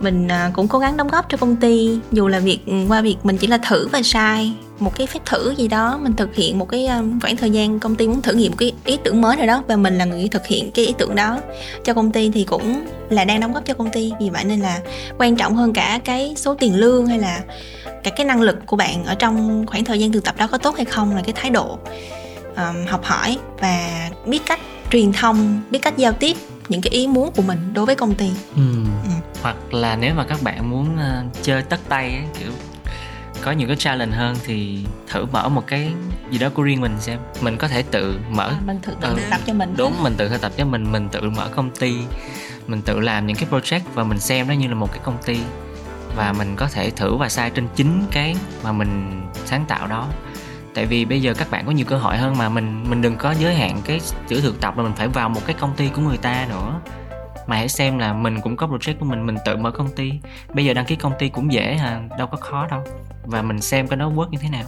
Mình 0.00 0.28
à, 0.28 0.50
cũng 0.54 0.68
cố 0.68 0.78
gắng 0.78 0.96
đóng 0.96 1.08
góp 1.08 1.28
cho 1.28 1.36
công 1.38 1.56
ty, 1.56 1.98
dù 2.12 2.28
là 2.28 2.38
việc 2.38 2.66
ừ, 2.66 2.72
qua 2.88 3.00
việc 3.00 3.16
mình 3.22 3.36
chỉ 3.36 3.46
là 3.46 3.58
thử 3.58 3.88
và 3.88 4.02
sai, 4.02 4.52
một 4.78 4.96
cái 4.96 5.06
phép 5.06 5.20
thử 5.24 5.54
gì 5.56 5.68
đó, 5.68 5.98
mình 6.02 6.12
thực 6.12 6.34
hiện 6.34 6.58
một 6.58 6.68
cái 6.68 6.88
khoảng 7.22 7.36
thời 7.36 7.50
gian 7.50 7.80
công 7.80 7.94
ty 7.94 8.08
muốn 8.08 8.22
thử 8.22 8.32
nghiệm 8.32 8.52
một 8.52 8.56
cái 8.58 8.72
ý 8.84 8.98
tưởng 9.04 9.20
mới 9.20 9.36
nào 9.36 9.46
đó 9.46 9.62
và 9.68 9.76
mình 9.76 9.98
là 9.98 10.04
người 10.04 10.28
thực 10.28 10.46
hiện 10.46 10.70
cái 10.70 10.86
ý 10.86 10.94
tưởng 10.98 11.14
đó 11.14 11.38
cho 11.84 11.94
công 11.94 12.12
ty 12.12 12.30
thì 12.30 12.44
cũng 12.44 12.86
là 13.10 13.24
đang 13.24 13.40
đóng 13.40 13.52
góp 13.52 13.66
cho 13.66 13.74
công 13.74 13.90
ty. 13.90 14.12
Vì 14.20 14.30
vậy 14.30 14.44
nên 14.44 14.60
là 14.60 14.80
quan 15.18 15.36
trọng 15.36 15.56
hơn 15.56 15.72
cả 15.72 16.00
cái 16.04 16.34
số 16.36 16.54
tiền 16.54 16.76
lương 16.76 17.06
hay 17.06 17.18
là 17.18 17.40
cả 18.04 18.10
cái 18.10 18.26
năng 18.26 18.40
lực 18.40 18.56
của 18.66 18.76
bạn 18.76 19.04
ở 19.04 19.14
trong 19.14 19.66
khoảng 19.66 19.84
thời 19.84 20.00
gian 20.00 20.12
thực 20.12 20.24
tập 20.24 20.34
đó 20.38 20.46
có 20.46 20.58
tốt 20.58 20.76
hay 20.76 20.84
không 20.84 21.16
là 21.16 21.22
cái 21.22 21.32
thái 21.32 21.50
độ 21.50 21.78
um, 22.56 22.86
học 22.86 23.04
hỏi 23.04 23.38
và 23.60 24.08
biết 24.26 24.42
cách 24.46 24.60
truyền 24.90 25.12
thông 25.12 25.60
biết 25.70 25.78
cách 25.82 25.96
giao 25.96 26.12
tiếp 26.12 26.36
những 26.68 26.80
cái 26.80 26.90
ý 26.92 27.06
muốn 27.06 27.32
của 27.36 27.42
mình 27.42 27.74
đối 27.74 27.86
với 27.86 27.94
công 27.94 28.14
ty. 28.14 28.30
Ừ. 28.56 28.62
hoặc 29.42 29.56
là 29.74 29.96
nếu 29.96 30.14
mà 30.14 30.24
các 30.24 30.42
bạn 30.42 30.70
muốn 30.70 30.96
ờ, 30.98 31.22
chơi 31.42 31.62
tất 31.62 31.80
tay 31.88 32.10
ấy, 32.10 32.24
kiểu 32.40 32.50
có 33.42 33.52
nhiều 33.52 33.68
cái 33.68 33.76
challenge 33.76 34.16
hơn 34.16 34.36
thì 34.46 34.78
thử 35.08 35.24
mở 35.24 35.48
một 35.48 35.62
cái 35.66 35.92
gì 36.30 36.38
đó 36.38 36.48
của 36.54 36.62
riêng 36.62 36.80
mình 36.80 36.96
xem. 37.00 37.18
Mình 37.40 37.56
có 37.56 37.68
thể 37.68 37.82
tự 37.82 38.18
mở. 38.30 38.48
À, 38.48 38.60
mình 38.66 38.78
thử 38.82 38.92
tự 39.00 39.08
Ừ. 39.08 39.18
tập 39.30 39.40
cho 39.46 39.52
mình 39.52 39.74
đúng 39.76 40.02
mình 40.02 40.14
tự 40.16 40.28
thực 40.28 40.40
tập 40.40 40.52
cho 40.56 40.64
mình 40.64 40.92
mình 40.92 41.08
tự 41.08 41.30
mở 41.30 41.48
công 41.56 41.70
ty 41.70 41.94
mình 42.66 42.82
tự 42.82 43.00
làm 43.00 43.26
những 43.26 43.36
cái 43.36 43.46
project 43.50 43.80
và 43.94 44.04
mình 44.04 44.18
xem 44.20 44.48
nó 44.48 44.54
như 44.54 44.68
là 44.68 44.74
một 44.74 44.90
cái 44.92 45.00
công 45.04 45.18
ty. 45.26 45.38
Và 46.16 46.32
mình 46.32 46.56
có 46.56 46.68
thể 46.68 46.90
thử 46.90 47.16
và 47.16 47.28
sai 47.28 47.50
trên 47.50 47.68
chính 47.76 48.04
cái 48.10 48.36
mà 48.62 48.72
mình 48.72 49.22
sáng 49.44 49.64
tạo 49.68 49.86
đó 49.86 50.08
tại 50.76 50.86
vì 50.86 51.04
bây 51.04 51.22
giờ 51.22 51.34
các 51.34 51.50
bạn 51.50 51.66
có 51.66 51.72
nhiều 51.72 51.86
cơ 51.88 51.96
hội 51.96 52.16
hơn 52.16 52.38
mà 52.38 52.48
mình 52.48 52.84
mình 52.90 53.02
đừng 53.02 53.16
có 53.16 53.34
giới 53.38 53.54
hạn 53.54 53.80
cái 53.84 54.00
chữ 54.28 54.40
thực 54.40 54.60
tập 54.60 54.76
là 54.76 54.82
mình 54.82 54.92
phải 54.96 55.08
vào 55.08 55.28
một 55.28 55.40
cái 55.46 55.56
công 55.60 55.74
ty 55.76 55.88
của 55.88 56.02
người 56.02 56.16
ta 56.16 56.46
nữa. 56.48 56.80
Mà 57.46 57.56
hãy 57.56 57.68
xem 57.68 57.98
là 57.98 58.12
mình 58.12 58.40
cũng 58.40 58.56
có 58.56 58.66
project 58.66 58.94
của 58.98 59.04
mình 59.04 59.26
mình 59.26 59.36
tự 59.44 59.56
mở 59.56 59.70
công 59.70 59.88
ty. 59.88 60.12
Bây 60.54 60.64
giờ 60.64 60.74
đăng 60.74 60.84
ký 60.84 60.96
công 60.96 61.12
ty 61.18 61.28
cũng 61.28 61.52
dễ 61.52 61.74
hả 61.74 62.00
đâu 62.18 62.26
có 62.26 62.36
khó 62.36 62.66
đâu. 62.70 62.84
Và 63.24 63.42
mình 63.42 63.60
xem 63.60 63.88
cái 63.88 63.96
nó 63.96 64.10
work 64.10 64.30
như 64.30 64.38
thế 64.42 64.48
nào. 64.48 64.64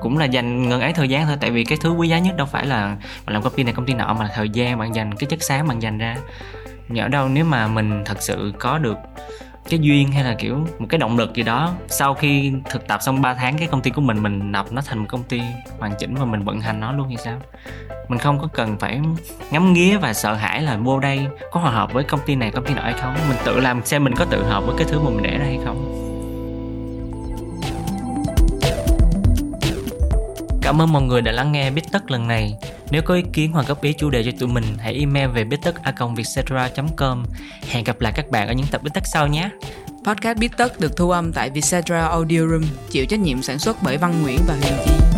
Cũng 0.00 0.18
là 0.18 0.24
dành 0.24 0.68
ngần 0.68 0.80
ấy 0.80 0.92
thời 0.92 1.08
gian 1.08 1.26
thôi, 1.26 1.36
tại 1.40 1.50
vì 1.50 1.64
cái 1.64 1.78
thứ 1.80 1.90
quý 1.90 2.08
giá 2.08 2.18
nhất 2.18 2.36
đâu 2.36 2.46
phải 2.46 2.66
là 2.66 2.96
bạn 3.26 3.34
làm 3.34 3.42
công 3.42 3.52
ty 3.52 3.64
này, 3.64 3.74
công 3.74 3.86
ty 3.86 3.94
nọ, 3.94 4.14
mà 4.18 4.24
là 4.24 4.30
thời 4.34 4.48
gian 4.48 4.78
bạn 4.78 4.94
dành, 4.94 5.14
cái 5.14 5.26
chất 5.30 5.42
xám 5.42 5.68
bạn 5.68 5.82
dành 5.82 5.98
ra. 5.98 6.16
Nhỡ 6.88 7.08
đâu 7.08 7.28
nếu 7.28 7.44
mà 7.44 7.66
mình 7.66 8.02
thật 8.04 8.22
sự 8.22 8.52
có 8.58 8.78
được 8.78 8.96
cái 9.68 9.80
duyên 9.80 10.12
hay 10.12 10.24
là, 10.24 10.34
kiểu, 10.38 10.66
một 10.78 10.86
cái 10.88 10.98
động 10.98 11.16
lực 11.16 11.34
gì 11.34 11.42
đó, 11.42 11.72
sau 11.88 12.14
khi 12.14 12.52
thực 12.70 12.88
tập 12.88 13.00
xong 13.02 13.22
3 13.22 13.34
tháng 13.34 13.58
cái 13.58 13.68
công 13.68 13.80
ty 13.80 13.90
của 13.90 14.00
mình 14.00 14.22
mình 14.22 14.52
nập 14.52 14.72
nó 14.72 14.82
thành 14.86 14.98
một 14.98 15.06
công 15.08 15.22
ty 15.22 15.40
hoàn 15.78 15.92
chỉnh 15.98 16.14
và 16.14 16.24
mình 16.24 16.44
vận 16.44 16.60
hành 16.60 16.80
nó 16.80 16.92
luôn 16.92 17.08
hay 17.08 17.16
sao? 17.16 17.38
Mình 18.08 18.18
không 18.18 18.38
có 18.38 18.48
cần 18.52 18.76
phải 18.78 19.00
ngắm 19.50 19.72
nghía 19.72 19.96
và 19.96 20.12
sợ 20.12 20.34
hãi 20.34 20.62
là 20.62 20.76
vô 20.76 21.00
đây 21.00 21.26
có 21.50 21.60
hòa 21.60 21.70
hợp 21.70 21.92
với 21.92 22.04
công 22.04 22.20
ty 22.26 22.34
này, 22.34 22.50
công 22.50 22.64
ty 22.64 22.74
nọ 22.74 22.82
hay 22.82 22.92
không. 22.92 23.14
Mình 23.28 23.38
tự 23.44 23.60
làm 23.60 23.84
xem 23.84 24.04
mình 24.04 24.14
có 24.14 24.24
tự 24.24 24.44
hợp 24.44 24.64
với 24.66 24.74
cái 24.78 24.86
thứ 24.90 25.00
mà 25.00 25.10
mình 25.10 25.22
để 25.22 25.38
ra 25.38 25.44
hay 25.44 25.58
không. 25.64 26.05
Cảm 30.66 30.82
ơn 30.82 30.92
mọi 30.92 31.02
người 31.02 31.22
đã 31.22 31.32
lắng 31.32 31.52
nghe 31.52 31.70
Bít 31.70 31.84
Tất 31.92 32.10
lần 32.10 32.28
này. 32.28 32.56
Nếu 32.90 33.02
có 33.02 33.14
ý 33.14 33.22
kiến 33.32 33.52
hoặc 33.52 33.66
góp 33.68 33.82
ý 33.82 33.92
chủ 33.92 34.10
đề 34.10 34.22
cho 34.24 34.30
tụi 34.38 34.48
mình, 34.48 34.64
hãy 34.78 34.94
email 34.94 35.30
về 35.30 35.44
bittất.vietcetera.com. 35.44 37.24
Hẹn 37.68 37.84
gặp 37.84 38.00
lại 38.00 38.12
các 38.16 38.30
bạn 38.30 38.48
ở 38.48 38.52
những 38.52 38.66
tập 38.70 38.82
Bít 38.82 38.94
Tất 38.94 39.02
sau 39.12 39.26
nhé. 39.26 39.50
podcast 40.04 40.38
Biết 40.38 40.56
Tất 40.56 40.80
được 40.80 40.96
thu 40.96 41.10
âm 41.10 41.32
tại 41.32 41.50
Vietcetera 41.50 42.06
Audio 42.06 42.40
Room, 42.40 42.62
chịu 42.90 43.06
trách 43.06 43.20
nhiệm 43.20 43.42
sản 43.42 43.58
xuất 43.58 43.76
bởi 43.82 43.96
Văn 43.96 44.22
Nguyễn 44.22 44.38
và 44.48 44.54
Huyền 44.54 44.74
Chi. 44.84 45.15